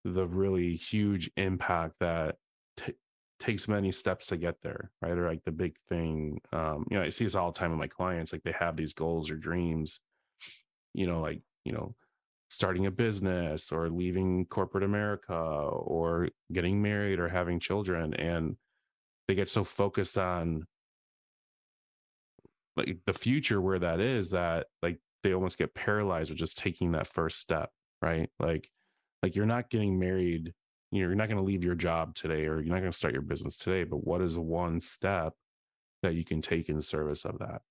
the 0.07 0.26
really 0.26 0.75
huge 0.76 1.31
impact 1.37 1.97
that 2.00 2.37
t- 2.79 2.95
takes 3.38 3.69
many 3.69 3.93
steps 3.93 4.29
to 4.29 4.38
get 4.38 4.62
there 4.62 4.93
right? 5.02 5.19
Or 5.19 5.29
like 5.29 5.45
the 5.45 5.52
big 5.52 5.76
thing 5.90 6.40
um 6.55 6.87
you 6.90 6.97
know 6.97 7.05
i 7.05 7.11
see 7.11 7.25
this 7.25 7.35
all 7.35 7.52
the 7.52 7.59
time 7.59 7.71
with 7.71 7.79
my 7.79 7.87
clients 7.87 8.33
like 8.33 8.43
they 8.43 8.55
have 8.59 8.79
these 8.79 8.95
goals 8.95 9.31
or 9.31 9.37
dreams 9.37 10.00
you 10.95 11.07
know 11.07 11.21
like 11.21 11.43
you 11.67 11.73
know 11.73 11.95
starting 12.49 12.87
a 12.87 12.90
business 12.90 13.73
or 13.73 13.90
leaving 13.90 14.47
corporate 14.47 14.85
america 14.85 15.35
or 15.35 16.31
getting 16.50 16.81
married 16.81 17.19
or 17.19 17.29
having 17.29 17.61
children 17.61 18.14
and 18.14 18.57
they 19.30 19.37
get 19.37 19.49
so 19.49 19.62
focused 19.62 20.18
on 20.18 20.66
like 22.76 22.99
the 23.06 23.12
future 23.12 23.60
where 23.60 23.78
that 23.78 24.00
is 24.00 24.30
that 24.30 24.66
like 24.82 24.99
they 25.22 25.32
almost 25.32 25.56
get 25.56 25.72
paralyzed 25.72 26.30
with 26.30 26.38
just 26.38 26.58
taking 26.58 26.90
that 26.90 27.06
first 27.06 27.38
step 27.38 27.70
right? 28.02 28.28
Like 28.40 28.68
like 29.22 29.37
you're 29.37 29.46
not 29.46 29.70
getting 29.70 30.00
married 30.00 30.52
you 30.90 31.00
know, 31.00 31.06
you're 31.06 31.14
not 31.14 31.28
going 31.28 31.37
to 31.37 31.44
leave 31.44 31.62
your 31.62 31.76
job 31.76 32.16
today 32.16 32.46
or 32.46 32.60
you're 32.60 32.75
not 32.75 32.80
going 32.80 32.90
to 32.90 32.96
start 32.96 33.12
your 33.12 33.22
business 33.22 33.56
today 33.56 33.84
but 33.84 34.04
what 34.04 34.20
is 34.20 34.37
one 34.37 34.80
step 34.80 35.34
that 36.02 36.16
you 36.16 36.25
can 36.25 36.42
take 36.42 36.68
in 36.68 36.82
service 36.82 37.25
of 37.25 37.38
that? 37.38 37.62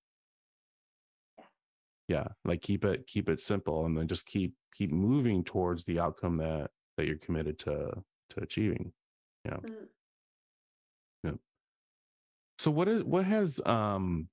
Yeah 2.08 2.28
like 2.46 2.62
keep 2.62 2.86
it 2.86 3.06
keep 3.06 3.28
it 3.28 3.42
simple 3.42 3.84
and 3.84 3.98
then 3.98 4.08
just 4.08 4.24
keep 4.24 4.54
keep 4.74 4.92
moving 4.92 5.44
towards 5.44 5.84
the 5.84 6.00
outcome 6.00 6.38
that 6.38 6.70
that 6.96 7.06
you're 7.06 7.18
committed 7.18 7.58
to 7.58 8.02
to 8.30 8.40
achieving 8.40 8.94
yeah. 9.44 9.56
Mm. 9.56 9.88
So 12.60 12.70
what 12.70 12.88
is 12.88 13.02
what 13.04 13.24
has 13.24 13.58
um 13.64 14.28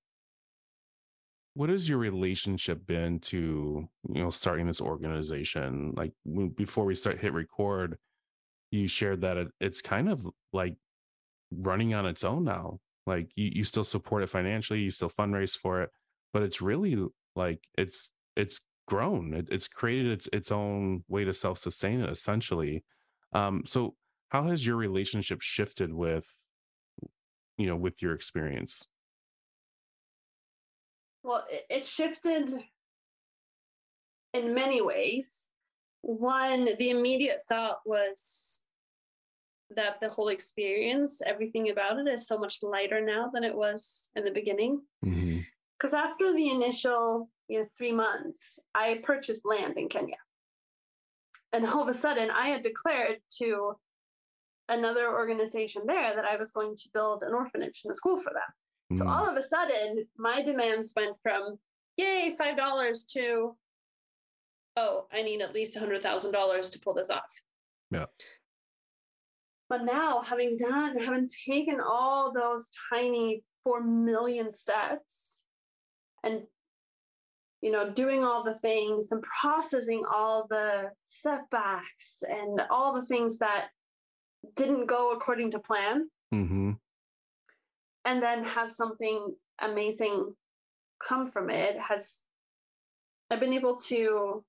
what 1.53 1.69
has 1.69 1.88
your 1.88 1.98
relationship 1.98 2.86
been 2.86 3.19
to 3.19 3.88
you 4.10 4.22
know 4.22 4.31
starting 4.31 4.67
this 4.67 4.81
organization? 4.81 5.93
Like 5.96 6.12
before 6.55 6.84
we 6.84 6.93
start 6.93 7.19
hit 7.19 7.31
record, 7.31 7.98
you 8.72 8.89
shared 8.89 9.22
that 9.22 9.38
it, 9.38 9.48
it's 9.62 9.81
kind 9.81 10.10
of 10.10 10.27
like 10.51 10.75
running 11.51 11.93
on 11.93 12.05
its 12.05 12.25
own 12.25 12.43
now. 12.43 12.79
Like 13.05 13.31
you 13.38 13.50
you 13.53 13.63
still 13.63 13.86
support 13.86 14.24
it 14.24 14.27
financially, 14.27 14.81
you 14.81 14.91
still 14.91 15.10
fundraise 15.10 15.55
for 15.55 15.81
it, 15.81 15.89
but 16.34 16.43
it's 16.43 16.62
really 16.62 16.98
like 17.38 17.62
it's 17.77 18.10
it's 18.36 18.60
grown. 18.89 19.36
It, 19.36 19.48
it's 19.50 19.69
created 19.69 20.12
its 20.12 20.29
its 20.34 20.51
own 20.51 21.05
way 21.07 21.24
to 21.24 21.34
self 21.34 21.60
sustain 21.60 22.01
it 22.01 22.10
essentially. 22.10 22.84
Um, 23.31 23.63
so 23.65 23.96
how 24.31 24.43
has 24.43 24.65
your 24.67 24.75
relationship 24.75 25.41
shifted 25.41 25.93
with 25.93 26.34
you 27.58 27.68
know 27.68 27.76
with 27.76 28.02
your 28.02 28.14
experience? 28.14 28.86
Well 31.24 31.46
it 31.70 31.86
shifted 31.86 32.52
in 34.34 34.54
many 34.54 34.82
ways. 34.82 35.50
One 36.02 36.70
the 36.78 36.90
immediate 36.92 37.40
thought 37.50 37.80
was 37.86 38.64
that 39.72 40.00
the 40.00 40.10
whole 40.10 40.30
experience 40.30 41.22
everything 41.26 41.70
about 41.70 42.00
it 42.00 42.08
is 42.08 42.28
so 42.28 42.38
much 42.38 42.64
lighter 42.64 43.02
now 43.02 43.30
than 43.34 43.44
it 43.44 43.56
was 43.56 44.10
in 44.16 44.24
the 44.24 44.32
beginning. 44.32 44.82
Because 45.02 45.92
mm-hmm. 45.92 45.96
after 45.96 46.34
the 46.34 46.50
initial 46.50 47.30
you 47.48 47.60
know 47.60 47.66
three 47.78 47.92
months 47.92 48.60
i 48.76 49.00
purchased 49.04 49.46
land 49.46 49.78
in 49.78 49.90
kenya. 49.90 50.18
And 51.54 51.66
all 51.66 51.82
of 51.82 51.88
a 51.88 51.94
sudden 51.94 52.30
i 52.30 52.48
had 52.48 52.62
declared 52.62 53.18
to 53.40 53.76
another 54.70 55.12
organization 55.12 55.84
there 55.86 56.16
that 56.16 56.26
I 56.26 56.36
was 56.36 56.52
going 56.52 56.76
to 56.76 56.90
build 56.94 57.24
an 57.24 57.34
orphanage 57.34 57.82
and 57.84 57.92
a 57.92 57.96
school 57.96 58.18
for 58.18 58.34
them. 58.34 58.94
Mm. 58.94 58.98
So 58.98 59.08
all 59.08 59.28
of 59.28 59.36
a 59.38 59.42
sudden, 59.42 60.06
my 60.18 60.42
demands 60.42 60.94
went 60.96 61.18
from 61.22 61.58
yay 61.98 62.34
five 62.38 62.58
dollars 62.58 63.06
to 63.14 63.56
oh, 64.78 65.08
I 65.12 65.24
need 65.24 65.42
at 65.42 65.54
least 65.54 65.76
a 65.76 65.80
hundred 65.80 66.02
thousand 66.02 66.32
dollars 66.32 66.70
to 66.70 66.80
pull 66.80 66.94
this 66.94 67.10
off. 67.10 67.34
Yeah. 67.92 68.06
But 69.70 69.84
now, 69.84 70.22
having 70.22 70.56
done, 70.58 70.98
having 70.98 71.28
taken 71.46 71.82
all 71.82 72.32
those 72.32 72.70
tiny 72.94 73.44
four 73.64 73.84
million 73.84 74.52
steps, 74.52 75.44
and 76.24 76.44
you 77.62 77.72
know, 77.72 77.90
doing 77.90 78.24
all 78.24 78.44
the 78.44 78.54
things 78.60 79.12
and 79.12 79.24
processing 79.42 80.04
all 80.14 80.46
the 80.48 80.92
setbacks 81.10 82.22
and 82.30 82.62
all 82.70 82.94
the 82.94 83.06
things 83.06 83.40
that 83.40 83.70
didn't 84.56 84.88
go 84.88 85.12
according 85.12 85.51
to 85.51 85.60
plan. 85.60 86.10
Mm-hmm. 86.34 86.72
and 88.03 88.22
then 88.22 88.44
have 88.44 88.70
something 88.70 89.34
amazing 89.60 90.36
come 91.00 91.25
from 91.25 91.50
it 91.50 91.79
has 91.79 92.22
i've 93.32 93.39
been 93.39 93.53
able 93.53 93.77
to 93.77 94.44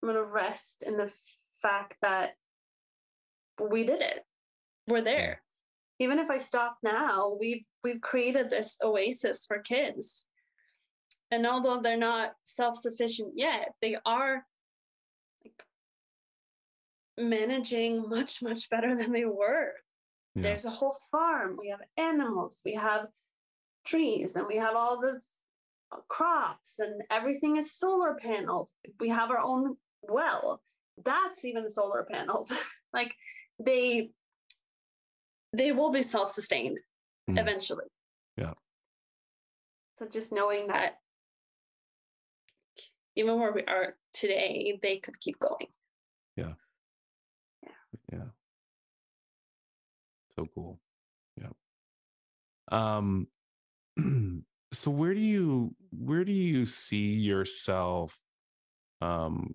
i'm 0.00 0.08
going 0.08 0.24
to 0.24 0.32
rest 0.32 0.84
in 0.86 0.96
the 0.96 1.12
fact 1.60 1.96
that 2.02 2.36
we 3.60 3.84
did 3.84 4.00
it. 4.00 4.24
We're 4.88 5.02
there. 5.02 5.42
Even 5.98 6.18
if 6.18 6.30
i 6.30 6.38
stop 6.38 6.78
now 6.82 7.36
we've 7.38 7.64
we've 7.84 8.00
created 8.00 8.50
this 8.50 8.76
oasis 8.82 9.44
for 9.46 9.58
kids. 9.58 10.26
And 11.30 11.46
although 11.46 11.80
they're 11.80 11.96
not 11.96 12.32
self-sufficient 12.44 13.32
yet 13.36 13.74
they 13.80 13.96
are 14.04 14.44
managing 17.18 18.08
much 18.08 18.42
much 18.42 18.70
better 18.70 18.94
than 18.94 19.12
they 19.12 19.24
were. 19.24 19.72
Yeah. 20.34 20.42
there's 20.42 20.64
a 20.64 20.70
whole 20.70 20.96
farm. 21.10 21.56
We 21.58 21.68
have 21.68 21.82
animals. 21.96 22.62
We 22.64 22.74
have 22.74 23.06
trees 23.84 24.36
and 24.36 24.46
we 24.46 24.56
have 24.56 24.76
all 24.76 25.00
this 25.00 25.26
crops 26.08 26.78
and 26.78 27.02
everything 27.10 27.56
is 27.56 27.76
solar 27.76 28.14
panels 28.14 28.72
we 28.98 29.10
have 29.10 29.30
our 29.30 29.40
own 29.40 29.76
well. 30.02 30.62
That's 31.04 31.44
even 31.44 31.68
solar 31.68 32.06
panels 32.10 32.52
like 32.92 33.14
they 33.58 34.10
they 35.54 35.72
will 35.72 35.90
be 35.90 36.02
self-sustained 36.02 36.78
mm. 37.28 37.38
eventually. 37.38 37.84
Yeah. 38.38 38.54
So 39.98 40.08
just 40.08 40.32
knowing 40.32 40.68
that 40.68 40.98
even 43.16 43.38
where 43.38 43.52
we 43.52 43.64
are 43.64 43.94
today 44.14 44.78
they 44.80 44.96
could 44.96 45.20
keep 45.20 45.38
going. 45.38 45.66
Yeah 46.36 46.54
yeah. 48.12 48.24
So 50.36 50.46
cool. 50.54 50.80
Yeah. 51.40 51.50
Um 52.70 53.28
so 54.72 54.90
where 54.90 55.14
do 55.14 55.20
you 55.20 55.74
where 55.90 56.24
do 56.24 56.32
you 56.32 56.66
see 56.66 57.14
yourself 57.14 58.18
um 59.00 59.54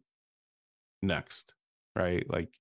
next 1.02 1.54
right? 1.96 2.30
Like 2.30 2.54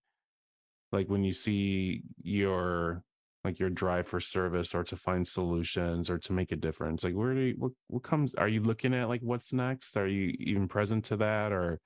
like 0.93 1.09
when 1.09 1.25
you 1.25 1.33
see 1.33 2.03
your 2.23 3.03
like 3.45 3.59
your 3.59 3.71
drive 3.71 4.09
for 4.09 4.21
service 4.21 4.75
or 4.75 4.83
to 4.85 4.97
find 4.97 5.27
solutions 5.27 6.11
or 6.11 6.19
to 6.19 6.33
make 6.33 6.51
a 6.53 6.57
difference 6.57 7.05
like 7.05 7.15
where 7.15 7.35
do 7.35 7.41
you 7.41 7.55
what, 7.59 7.73
what 7.89 8.03
comes 8.03 8.35
are 8.35 8.49
you 8.49 8.61
looking 8.61 8.95
at 8.95 9.09
like 9.09 9.21
what's 9.23 9.53
next? 9.53 9.97
Are 9.97 10.07
you 10.07 10.35
even 10.39 10.69
present 10.69 11.05
to 11.07 11.17
that 11.19 11.53
or 11.53 11.81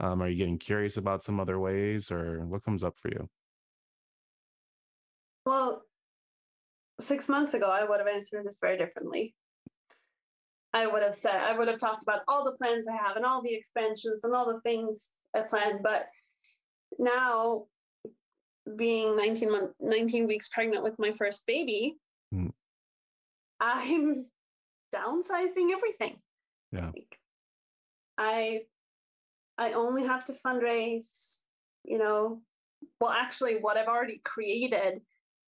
um, 0.00 0.22
are 0.22 0.28
you 0.28 0.36
getting 0.36 0.58
curious 0.58 0.96
about 0.96 1.24
some 1.24 1.40
other 1.40 1.58
ways 1.58 2.10
or 2.10 2.44
what 2.46 2.64
comes 2.64 2.84
up 2.84 2.96
for 2.96 3.08
you 3.08 3.28
well, 5.46 5.82
six 7.00 7.28
months 7.28 7.54
ago, 7.54 7.68
I 7.68 7.84
would 7.84 7.98
have 7.98 8.08
answered 8.08 8.46
this 8.46 8.58
very 8.60 8.78
differently. 8.78 9.34
I 10.72 10.86
would 10.86 11.02
have 11.02 11.14
said, 11.14 11.34
I 11.34 11.56
would 11.56 11.68
have 11.68 11.78
talked 11.78 12.02
about 12.02 12.22
all 12.26 12.44
the 12.44 12.52
plans 12.52 12.88
I 12.88 12.96
have 12.96 13.16
and 13.16 13.24
all 13.24 13.42
the 13.42 13.54
expansions 13.54 14.24
and 14.24 14.34
all 14.34 14.46
the 14.46 14.60
things 14.62 15.12
I 15.36 15.42
planned. 15.42 15.80
But 15.82 16.08
now, 16.98 17.66
being 18.76 19.14
19 19.16 19.50
month 19.50 19.72
19 19.78 20.26
weeks 20.26 20.48
pregnant 20.48 20.82
with 20.82 20.98
my 20.98 21.10
first 21.10 21.46
baby 21.46 21.96
Mm. 22.32 22.50
i'm 23.60 24.24
downsizing 24.94 25.70
everything 25.70 26.16
Yeah. 26.72 26.86
Like, 26.94 27.18
i 28.16 28.62
i 29.58 29.72
only 29.72 30.04
have 30.04 30.24
to 30.24 30.32
fundraise 30.32 31.40
you 31.84 31.98
know 31.98 32.40
well 33.00 33.10
actually 33.10 33.56
what 33.56 33.76
i've 33.76 33.88
already 33.88 34.20
created 34.24 35.00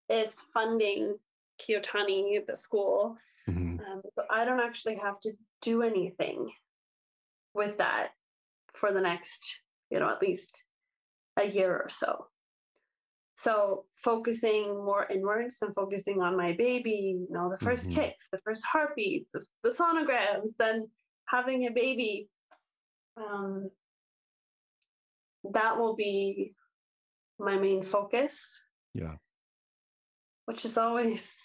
is 0.09 0.41
funding 0.55 1.13
Kiyotani, 1.59 2.47
the 2.47 2.57
school 2.57 3.17
Mhm. 3.49 3.81
um, 3.81 4.03
but 4.15 4.27
i 4.31 4.45
don't 4.45 4.61
actually 4.61 4.97
have 4.97 5.19
to 5.21 5.33
do 5.63 5.83
anything 5.83 6.51
with 7.55 7.79
that 7.79 8.13
for 8.75 8.93
the 8.93 9.01
next 9.01 9.61
you 9.91 9.99
know 9.99 10.09
at 10.09 10.21
least 10.23 10.65
a 11.39 11.45
year 11.45 11.73
or 11.73 11.89
so 11.89 12.27
so 13.37 13.85
focusing 13.97 14.69
more 14.85 15.07
inwards 15.11 15.59
and 15.63 15.75
focusing 15.75 16.21
on 16.23 16.37
my 16.37 16.53
baby 16.53 17.17
you 17.21 17.29
know 17.31 17.51
the 17.51 17.59
1st 17.59 17.91
Mhm. 17.91 17.95
kicks 17.95 18.27
the 18.33 18.39
first 18.39 18.65
heartbeats 18.65 19.31
the, 19.33 19.45
the 19.63 19.71
sonograms 19.71 20.51
then 20.59 20.89
having 21.27 21.67
a 21.67 21.71
baby 21.71 22.29
um, 23.17 23.71
that 25.55 25.79
will 25.79 25.95
be 25.97 26.55
my 27.39 27.57
main 27.57 27.83
focus 27.83 28.61
Yeah. 28.95 29.17
which 30.47 30.65
is 30.65 30.77
always 30.79 31.37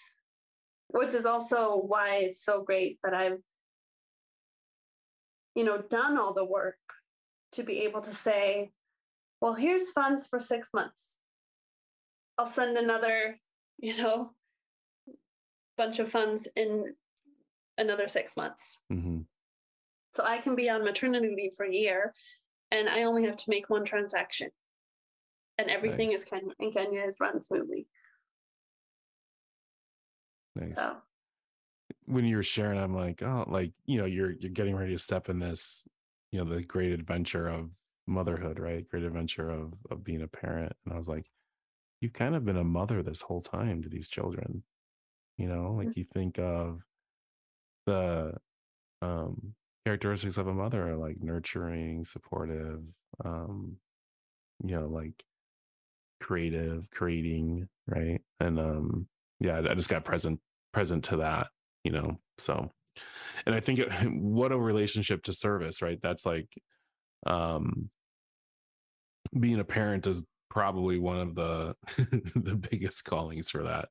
which 0.88 1.14
is 1.14 1.26
also 1.26 1.76
why 1.78 2.16
it's 2.16 2.44
so 2.44 2.62
great 2.62 2.98
that 3.04 3.14
i've 3.14 3.38
you 5.54 5.64
know 5.64 5.78
done 5.82 6.18
all 6.18 6.32
the 6.34 6.44
work 6.44 6.78
to 7.52 7.62
be 7.62 7.80
able 7.80 8.00
to 8.00 8.10
say 8.10 8.70
well 9.40 9.52
here's 9.54 9.90
funds 9.90 10.26
for 10.26 10.40
six 10.40 10.70
months 10.74 11.16
i'll 12.38 12.46
send 12.46 12.76
another 12.76 13.38
you 13.78 13.96
know 13.96 14.32
bunch 15.76 15.98
of 15.98 16.08
funds 16.08 16.48
in 16.56 16.94
another 17.78 18.08
six 18.08 18.36
months 18.36 18.82
Mhm. 18.90 19.26
so 20.12 20.24
i 20.24 20.38
can 20.38 20.54
be 20.54 20.70
on 20.70 20.84
maternity 20.84 21.34
leave 21.34 21.54
for 21.56 21.66
a 21.66 21.72
year 21.74 22.14
and 22.72 22.88
i 22.88 23.04
only 23.04 23.24
have 23.24 23.36
to 23.36 23.48
make 23.48 23.70
one 23.70 23.84
transaction 23.84 24.48
and 25.58 25.70
everything 25.70 26.08
Nice. 26.08 26.22
is 26.22 26.24
Kenya, 26.24 26.52
in 26.58 26.72
kenya 26.72 27.02
is 27.02 27.18
run 27.20 27.40
smoothly 27.40 27.86
Nice. 30.56 30.74
so 30.74 30.96
when 32.06 32.24
you 32.24 32.36
were 32.36 32.42
sharing, 32.42 32.78
I'm 32.78 32.94
like, 32.94 33.22
oh, 33.22 33.44
like 33.48 33.72
you 33.86 33.98
know, 33.98 34.06
you're 34.06 34.32
you're 34.32 34.50
getting 34.50 34.76
ready 34.76 34.92
to 34.92 34.98
step 34.98 35.28
in 35.28 35.38
this, 35.38 35.86
you 36.30 36.38
know, 36.38 36.54
the 36.54 36.62
great 36.62 36.92
adventure 36.92 37.48
of 37.48 37.70
motherhood, 38.06 38.58
right? 38.58 38.88
Great 38.88 39.04
adventure 39.04 39.50
of 39.50 39.74
of 39.90 40.04
being 40.04 40.22
a 40.22 40.28
parent. 40.28 40.72
And 40.84 40.94
I 40.94 40.96
was 40.96 41.08
like, 41.08 41.30
you've 42.00 42.12
kind 42.12 42.34
of 42.34 42.44
been 42.44 42.56
a 42.56 42.64
mother 42.64 43.02
this 43.02 43.20
whole 43.20 43.40
time 43.40 43.82
to 43.82 43.88
these 43.88 44.08
children. 44.08 44.62
You 45.38 45.48
know, 45.48 45.72
like 45.72 45.96
you 45.96 46.04
think 46.04 46.38
of 46.38 46.82
the 47.86 48.34
um 49.00 49.54
characteristics 49.84 50.36
of 50.36 50.46
a 50.46 50.54
mother 50.54 50.88
are 50.90 50.96
like 50.96 51.16
nurturing, 51.20 52.04
supportive, 52.04 52.80
um, 53.24 53.76
you 54.64 54.76
know, 54.76 54.86
like 54.86 55.24
creative, 56.20 56.88
creating, 56.90 57.68
right? 57.86 58.20
And 58.40 58.58
um, 58.58 59.08
yeah, 59.40 59.62
I 59.68 59.74
just 59.74 59.88
got 59.88 60.04
present 60.04 60.40
present 60.72 61.04
to 61.04 61.18
that, 61.18 61.48
you 61.84 61.92
know. 61.92 62.18
So, 62.38 62.70
and 63.46 63.54
I 63.54 63.60
think 63.60 63.80
it, 63.80 63.90
what 64.12 64.52
a 64.52 64.58
relationship 64.58 65.24
to 65.24 65.32
service, 65.32 65.82
right? 65.82 65.98
That's 66.02 66.24
like, 66.24 66.48
um, 67.26 67.90
being 69.38 69.60
a 69.60 69.64
parent 69.64 70.06
is 70.06 70.22
probably 70.50 70.98
one 70.98 71.18
of 71.18 71.34
the 71.34 71.74
the 72.34 72.56
biggest 72.70 73.04
callings 73.04 73.50
for 73.50 73.64
that. 73.64 73.88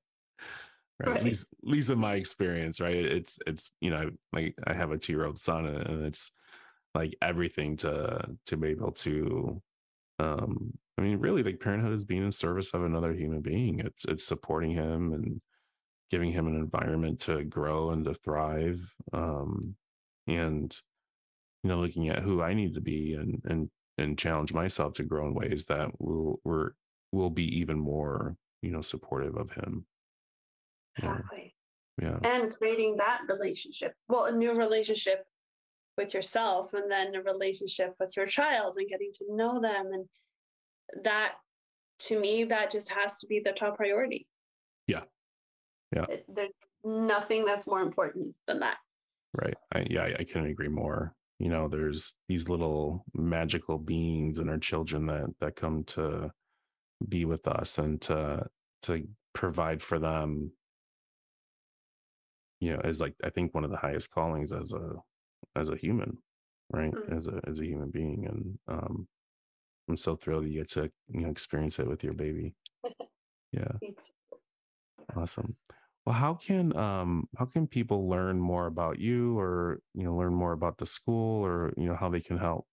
Right. 1.05 1.17
At 1.17 1.23
least, 1.23 1.53
at 1.63 1.69
least 1.69 1.89
in 1.89 1.99
my 1.99 2.15
experience, 2.15 2.79
right? 2.79 2.95
It's 2.95 3.39
it's 3.47 3.71
you 3.81 3.89
know 3.89 4.09
like 4.33 4.55
I 4.65 4.73
have 4.73 4.91
a 4.91 4.97
two 4.97 5.13
year 5.13 5.25
old 5.25 5.39
son, 5.39 5.65
and 5.65 6.05
it's 6.05 6.31
like 6.93 7.15
everything 7.21 7.77
to 7.77 8.21
to 8.45 8.57
be 8.57 8.69
able 8.69 8.91
to 8.91 9.61
um 10.19 10.73
i 10.97 11.01
mean 11.01 11.17
really 11.19 11.41
like 11.41 11.59
parenthood 11.59 11.93
is 11.93 12.03
being 12.03 12.23
in 12.25 12.31
service 12.33 12.73
of 12.73 12.83
another 12.83 13.13
human 13.13 13.39
being 13.39 13.79
it's 13.79 14.03
it's 14.05 14.27
supporting 14.27 14.71
him 14.71 15.13
and 15.13 15.41
giving 16.09 16.31
him 16.33 16.47
an 16.47 16.55
environment 16.55 17.17
to 17.21 17.45
grow 17.45 17.91
and 17.91 18.03
to 18.03 18.13
thrive 18.13 18.93
um 19.13 19.73
and 20.27 20.79
you 21.63 21.69
know 21.69 21.77
looking 21.77 22.09
at 22.09 22.19
who 22.19 22.41
i 22.41 22.53
need 22.53 22.73
to 22.73 22.81
be 22.81 23.13
and 23.13 23.41
and 23.45 23.69
and 23.97 24.17
challenge 24.17 24.53
myself 24.53 24.93
to 24.93 25.03
grow 25.03 25.27
in 25.27 25.33
ways 25.33 25.65
that 25.65 25.89
will 25.99 26.39
were 26.43 26.75
will 27.11 27.29
be 27.29 27.45
even 27.57 27.79
more 27.79 28.35
you 28.61 28.71
know 28.71 28.81
supportive 28.81 29.35
of 29.35 29.51
him. 29.51 29.85
Exactly 30.97 31.55
yeah 32.01 32.17
and 32.23 32.55
creating 32.55 32.95
that 32.97 33.21
relationship 33.27 33.93
well 34.07 34.25
a 34.25 34.31
new 34.31 34.53
relationship 34.53 35.23
with 35.97 36.13
yourself 36.13 36.73
and 36.73 36.89
then 36.91 37.15
a 37.15 37.21
relationship 37.21 37.93
with 37.99 38.15
your 38.15 38.25
child 38.25 38.75
and 38.77 38.87
getting 38.89 39.11
to 39.13 39.25
know 39.29 39.59
them 39.59 39.87
and 39.91 40.05
that 41.03 41.35
to 41.99 42.19
me 42.19 42.43
that 42.45 42.71
just 42.71 42.91
has 42.91 43.19
to 43.19 43.27
be 43.27 43.39
the 43.39 43.51
top 43.51 43.77
priority 43.77 44.27
Yeah. 44.87 45.01
Yeah. 45.95 46.05
It- 46.09 46.25
there's 46.27 46.49
nothing 46.83 47.45
that's 47.45 47.67
more 47.67 47.81
important 47.81 48.35
than 48.47 48.59
that 48.61 48.77
Right. 49.41 49.55
I, 49.73 49.87
yeah, 49.89 50.01
I, 50.03 50.15
I 50.19 50.23
couldn't 50.25 50.49
agree 50.49 50.67
more. 50.67 51.15
You 51.39 51.47
know, 51.49 51.67
there's 51.69 52.15
these 52.27 52.49
little 52.49 53.05
magical 53.13 53.77
beings 53.77 54.37
and 54.37 54.49
our 54.49 54.57
children 54.57 55.05
that 55.05 55.27
that 55.39 55.55
come 55.55 55.85
to 55.85 56.31
be 57.07 57.23
with 57.25 57.47
us 57.47 57.77
and 57.77 58.01
to 58.01 58.45
to 58.83 59.07
provide 59.33 59.81
for 59.81 59.99
them. 59.99 60.51
You 62.61 62.73
know, 62.73 62.79
is 62.85 63.01
like 63.01 63.15
I 63.23 63.29
think 63.29 63.53
one 63.53 63.65
of 63.65 63.71
the 63.71 63.77
highest 63.77 64.11
callings 64.11 64.53
as 64.53 64.71
a 64.71 64.95
as 65.57 65.69
a 65.69 65.75
human, 65.75 66.17
right? 66.71 66.93
Mm. 66.93 67.17
As 67.17 67.27
a 67.27 67.41
as 67.47 67.59
a 67.59 67.65
human 67.65 67.89
being, 67.91 68.25
and 68.27 68.59
um, 68.69 69.07
I'm 69.89 69.97
so 69.97 70.15
thrilled 70.15 70.45
you 70.45 70.59
get 70.59 70.69
to 70.71 70.91
you 71.09 71.21
know 71.21 71.29
experience 71.29 71.79
it 71.79 71.87
with 71.87 72.03
your 72.03 72.13
baby. 72.13 72.55
Yeah. 73.53 73.73
Awesome. 75.15 75.57
Well, 76.05 76.15
how 76.15 76.35
can 76.35 76.75
um 76.77 77.27
how 77.37 77.45
can 77.45 77.67
people 77.67 78.07
learn 78.07 78.39
more 78.39 78.67
about 78.67 78.99
you 78.99 79.37
or 79.37 79.81
you 79.93 80.05
know 80.05 80.15
learn 80.15 80.33
more 80.33 80.53
about 80.53 80.77
the 80.77 80.85
school 80.85 81.45
or 81.45 81.73
you 81.77 81.85
know 81.85 81.95
how 81.95 82.09
they 82.09 82.21
can 82.21 82.37
help? 82.37 82.65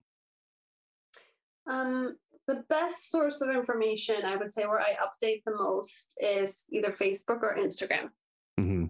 um, 1.68 2.16
the 2.46 2.64
best 2.70 3.10
source 3.10 3.42
of 3.42 3.50
information 3.50 4.24
i 4.24 4.36
would 4.36 4.52
say 4.52 4.64
where 4.64 4.80
i 4.80 4.96
update 4.96 5.42
the 5.44 5.54
most 5.54 6.14
is 6.18 6.64
either 6.72 6.90
facebook 6.90 7.42
or 7.42 7.56
instagram 7.58 8.10
hmm 8.58 8.86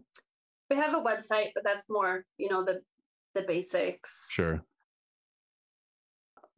we 0.70 0.76
have 0.76 0.94
a 0.94 1.00
website 1.02 1.50
but 1.54 1.64
that's 1.64 1.86
more 1.88 2.24
you 2.36 2.48
know 2.48 2.62
the 2.62 2.80
the 3.34 3.42
basics 3.42 4.26
Sure. 4.30 4.62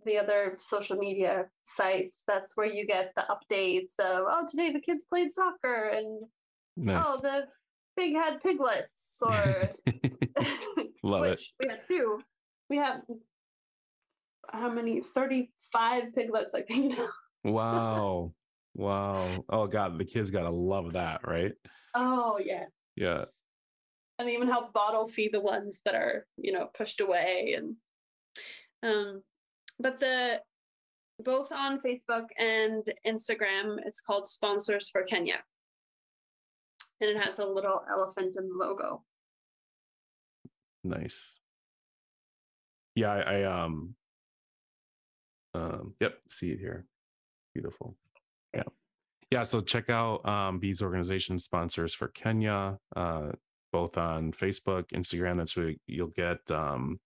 the 0.06 0.18
other 0.18 0.56
social 0.58 0.96
media 0.96 1.46
sites. 1.64 2.22
That's 2.26 2.56
where 2.56 2.66
you 2.66 2.86
get 2.86 3.12
the 3.16 3.24
updates 3.28 3.98
of, 4.00 4.24
oh, 4.28 4.46
today 4.48 4.72
the 4.72 4.80
kids 4.80 5.04
played 5.04 5.30
soccer 5.30 5.90
and 5.92 6.06
oh, 6.06 6.28
Nice. 6.76 7.04
oh, 7.06 7.20
the 7.22 7.46
pig 7.98 8.14
had 8.14 8.42
piglets 8.42 9.18
or 9.22 9.70
Love 11.02 11.24
it. 11.24 11.40
we 11.60 11.68
had 11.68 11.80
two. 11.88 12.20
We 12.70 12.76
have 12.78 13.02
how 14.52 14.70
many? 14.70 15.00
35 15.02 16.14
piglets, 16.14 16.54
I 16.54 16.62
think. 16.62 16.94
Wow. 17.44 18.32
Wow. 18.76 19.44
Oh 19.48 19.66
God, 19.66 19.98
the 19.98 20.04
kids 20.04 20.30
gotta 20.30 20.48
love 20.48 20.92
that, 20.92 21.26
right? 21.26 21.52
Oh 21.96 22.38
yeah. 22.42 22.66
Yeah. 22.94 23.24
And 24.20 24.28
they 24.28 24.34
even 24.34 24.48
help 24.48 24.74
bottle 24.74 25.06
feed 25.06 25.32
the 25.32 25.40
ones 25.40 25.80
that 25.86 25.94
are, 25.94 26.26
you 26.36 26.52
know, 26.52 26.68
pushed 26.74 27.00
away 27.00 27.54
and 27.56 27.74
um 28.82 29.22
but 29.78 29.98
the 29.98 30.42
both 31.24 31.50
on 31.52 31.80
Facebook 31.80 32.26
and 32.38 32.82
Instagram, 33.06 33.78
it's 33.86 34.02
called 34.02 34.26
Sponsors 34.26 34.90
for 34.90 35.04
Kenya. 35.04 35.42
And 37.00 37.10
it 37.10 37.16
has 37.16 37.38
a 37.38 37.46
little 37.46 37.80
elephant 37.90 38.36
in 38.36 38.46
the 38.46 38.54
logo. 38.54 39.02
Nice. 40.84 41.38
Yeah, 42.94 43.12
I, 43.12 43.20
I 43.20 43.44
um 43.44 43.94
um 45.54 45.94
yep, 45.98 46.18
see 46.30 46.50
it 46.50 46.58
here. 46.58 46.84
Beautiful. 47.54 47.96
Yeah. 48.52 48.64
Yeah, 49.30 49.44
so 49.44 49.62
check 49.62 49.88
out 49.88 50.28
um 50.28 50.58
B's 50.58 50.82
organization 50.82 51.38
sponsors 51.38 51.94
for 51.94 52.08
Kenya, 52.08 52.78
uh 52.94 53.30
both 53.72 53.96
on 53.96 54.32
Facebook, 54.32 54.86
Instagram. 54.92 55.38
That's 55.38 55.56
where 55.56 55.74
you'll 55.86 56.08
get 56.08 56.38
um 56.50 57.00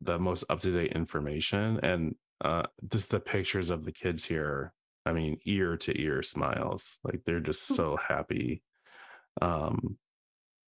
the 0.00 0.18
most 0.18 0.44
up-to-date 0.48 0.92
information 0.92 1.80
and 1.82 2.14
uh 2.44 2.64
just 2.88 3.10
the 3.10 3.20
pictures 3.20 3.70
of 3.70 3.84
the 3.84 3.92
kids 3.92 4.24
here. 4.24 4.72
I 5.04 5.12
mean, 5.12 5.38
ear 5.44 5.76
to 5.78 6.00
ear 6.00 6.22
smiles. 6.22 6.98
Like 7.04 7.22
they're 7.24 7.40
just 7.40 7.66
so 7.66 7.96
happy. 7.96 8.62
Um 9.40 9.98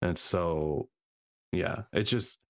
and 0.02 0.18
so 0.18 0.88
yeah, 1.52 1.82
it's 1.92 2.10
just 2.10 2.40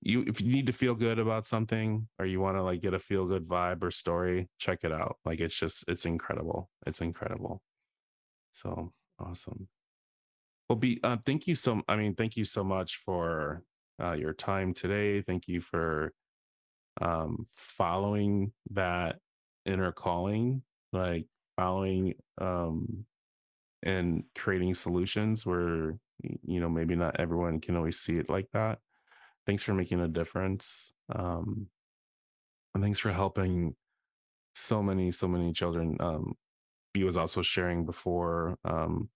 you 0.00 0.24
if 0.26 0.40
you 0.40 0.52
need 0.52 0.66
to 0.66 0.72
feel 0.72 0.94
good 0.94 1.18
about 1.18 1.46
something 1.46 2.08
or 2.18 2.26
you 2.26 2.40
want 2.40 2.56
to 2.56 2.62
like 2.62 2.80
get 2.82 2.94
a 2.94 2.98
feel 2.98 3.26
good 3.26 3.48
vibe 3.48 3.82
or 3.82 3.90
story, 3.90 4.48
check 4.58 4.80
it 4.82 4.92
out. 4.92 5.16
Like 5.24 5.40
it's 5.40 5.58
just 5.58 5.84
it's 5.88 6.04
incredible. 6.06 6.70
It's 6.86 7.00
incredible. 7.00 7.62
So 8.52 8.92
awesome. 9.18 9.68
Well, 10.68 10.76
B 10.76 10.98
uh, 11.02 11.18
thank 11.26 11.46
you 11.46 11.54
so. 11.54 11.82
I 11.88 11.96
mean, 11.96 12.14
thank 12.14 12.36
you 12.36 12.44
so 12.44 12.64
much 12.64 12.96
for 12.96 13.62
uh, 14.02 14.12
your 14.12 14.32
time 14.32 14.72
today. 14.72 15.20
Thank 15.22 15.46
you 15.46 15.60
for 15.60 16.12
um, 17.00 17.46
following 17.54 18.52
that 18.70 19.18
inner 19.66 19.92
calling, 19.92 20.62
like 20.92 21.26
following 21.56 22.14
um, 22.40 23.04
and 23.82 24.24
creating 24.34 24.74
solutions 24.74 25.44
where 25.44 25.98
you 26.22 26.60
know 26.60 26.68
maybe 26.68 26.96
not 26.96 27.20
everyone 27.20 27.60
can 27.60 27.76
always 27.76 27.98
see 28.00 28.16
it 28.16 28.30
like 28.30 28.48
that. 28.52 28.78
Thanks 29.46 29.62
for 29.62 29.74
making 29.74 30.00
a 30.00 30.08
difference, 30.08 30.92
um, 31.14 31.66
and 32.74 32.82
thanks 32.82 32.98
for 32.98 33.12
helping 33.12 33.76
so 34.54 34.82
many 34.82 35.12
so 35.12 35.28
many 35.28 35.52
children. 35.52 35.96
Um, 36.00 36.34
was 36.96 37.16
also 37.16 37.42
sharing 37.42 37.84
before. 37.84 38.56
Um, 38.64 39.08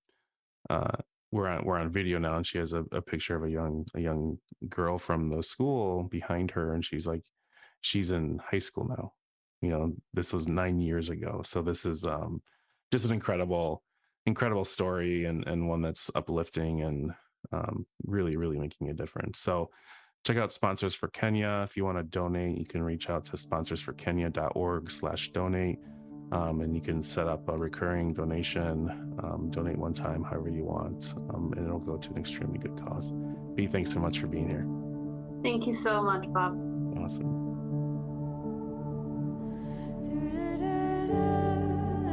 uh, 0.68 0.96
we're 1.30 1.48
on 1.48 1.64
we're 1.64 1.78
on 1.78 1.90
video 1.90 2.18
now, 2.18 2.36
and 2.36 2.46
she 2.46 2.58
has 2.58 2.72
a, 2.72 2.84
a 2.92 3.02
picture 3.02 3.36
of 3.36 3.44
a 3.44 3.50
young 3.50 3.86
a 3.94 4.00
young 4.00 4.38
girl 4.68 4.98
from 4.98 5.28
the 5.28 5.42
school 5.42 6.04
behind 6.04 6.50
her, 6.52 6.74
and 6.74 6.84
she's 6.84 7.06
like, 7.06 7.22
she's 7.80 8.10
in 8.10 8.40
high 8.50 8.58
school 8.58 8.88
now. 8.88 9.12
You 9.60 9.70
know, 9.70 9.92
this 10.14 10.32
was 10.32 10.48
nine 10.48 10.80
years 10.80 11.10
ago, 11.10 11.42
so 11.44 11.62
this 11.62 11.84
is 11.84 12.04
um, 12.04 12.42
just 12.92 13.04
an 13.04 13.12
incredible 13.12 13.82
incredible 14.26 14.64
story 14.64 15.24
and 15.24 15.46
and 15.46 15.68
one 15.68 15.82
that's 15.82 16.10
uplifting 16.14 16.82
and 16.82 17.12
um, 17.52 17.86
really 18.04 18.36
really 18.36 18.58
making 18.58 18.88
a 18.88 18.94
difference. 18.94 19.40
So 19.40 19.70
check 20.24 20.36
out 20.36 20.52
sponsors 20.52 20.94
for 20.94 21.08
Kenya. 21.08 21.62
If 21.64 21.76
you 21.76 21.84
want 21.84 21.98
to 21.98 22.04
donate, 22.04 22.58
you 22.58 22.66
can 22.66 22.82
reach 22.82 23.08
out 23.10 23.24
to 23.26 23.32
sponsorsforkenya.org 23.32 24.90
slash 24.90 25.30
donate. 25.30 25.78
Um, 26.30 26.60
and 26.60 26.74
you 26.74 26.82
can 26.82 27.02
set 27.02 27.26
up 27.26 27.48
a 27.48 27.56
recurring 27.56 28.12
donation, 28.12 28.90
um, 29.22 29.48
donate 29.50 29.78
one 29.78 29.94
time, 29.94 30.22
however 30.22 30.50
you 30.50 30.64
want, 30.64 31.14
um, 31.32 31.54
and 31.56 31.66
it'll 31.66 31.78
go 31.78 31.96
to 31.96 32.10
an 32.10 32.18
extremely 32.18 32.58
good 32.58 32.76
cause. 32.76 33.12
B, 33.54 33.66
thanks 33.66 33.92
so 33.92 33.98
much 33.98 34.18
for 34.18 34.26
being 34.26 34.48
here. 34.48 34.66
Thank 35.42 35.66
you 35.66 35.74
so 35.74 36.02
much, 36.02 36.30
Bob. 36.32 36.58
Awesome. 36.98 37.48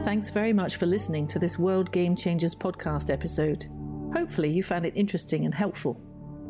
Thanks 0.06 0.30
very 0.30 0.54
much 0.54 0.76
for 0.78 0.86
listening 0.86 1.28
to 1.28 1.40
this 1.40 1.58
World 1.58 1.92
Game 1.92 2.16
Changers 2.16 2.54
podcast 2.56 3.12
episode. 3.12 3.66
Hopefully, 4.14 4.50
you 4.50 4.64
found 4.64 4.86
it 4.86 4.94
interesting 4.96 5.46
and 5.46 5.54
helpful. 5.54 6.00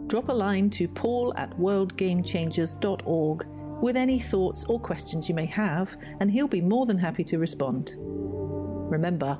Drop 0.08 0.30
a 0.30 0.34
line 0.34 0.70
to 0.72 0.88
paul 0.88 1.34
at 1.36 1.50
worldgamechangers.org 1.58 3.48
with 3.82 3.96
any 3.96 4.20
thoughts 4.20 4.66
or 4.66 4.80
questions 4.80 5.28
you 5.30 5.36
may 5.36 5.46
have, 5.46 5.96
and 6.20 6.32
he'll 6.32 6.48
be 6.48 6.62
more 6.62 6.86
than 6.86 6.98
happy 6.98 7.24
to 7.26 7.38
respond. 7.38 7.94
Remember, 7.98 9.38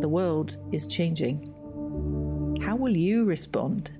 the 0.00 0.08
world 0.08 0.56
is 0.72 0.86
changing. 0.86 1.52
How 2.62 2.76
will 2.76 2.96
you 2.96 3.24
respond? 3.24 3.92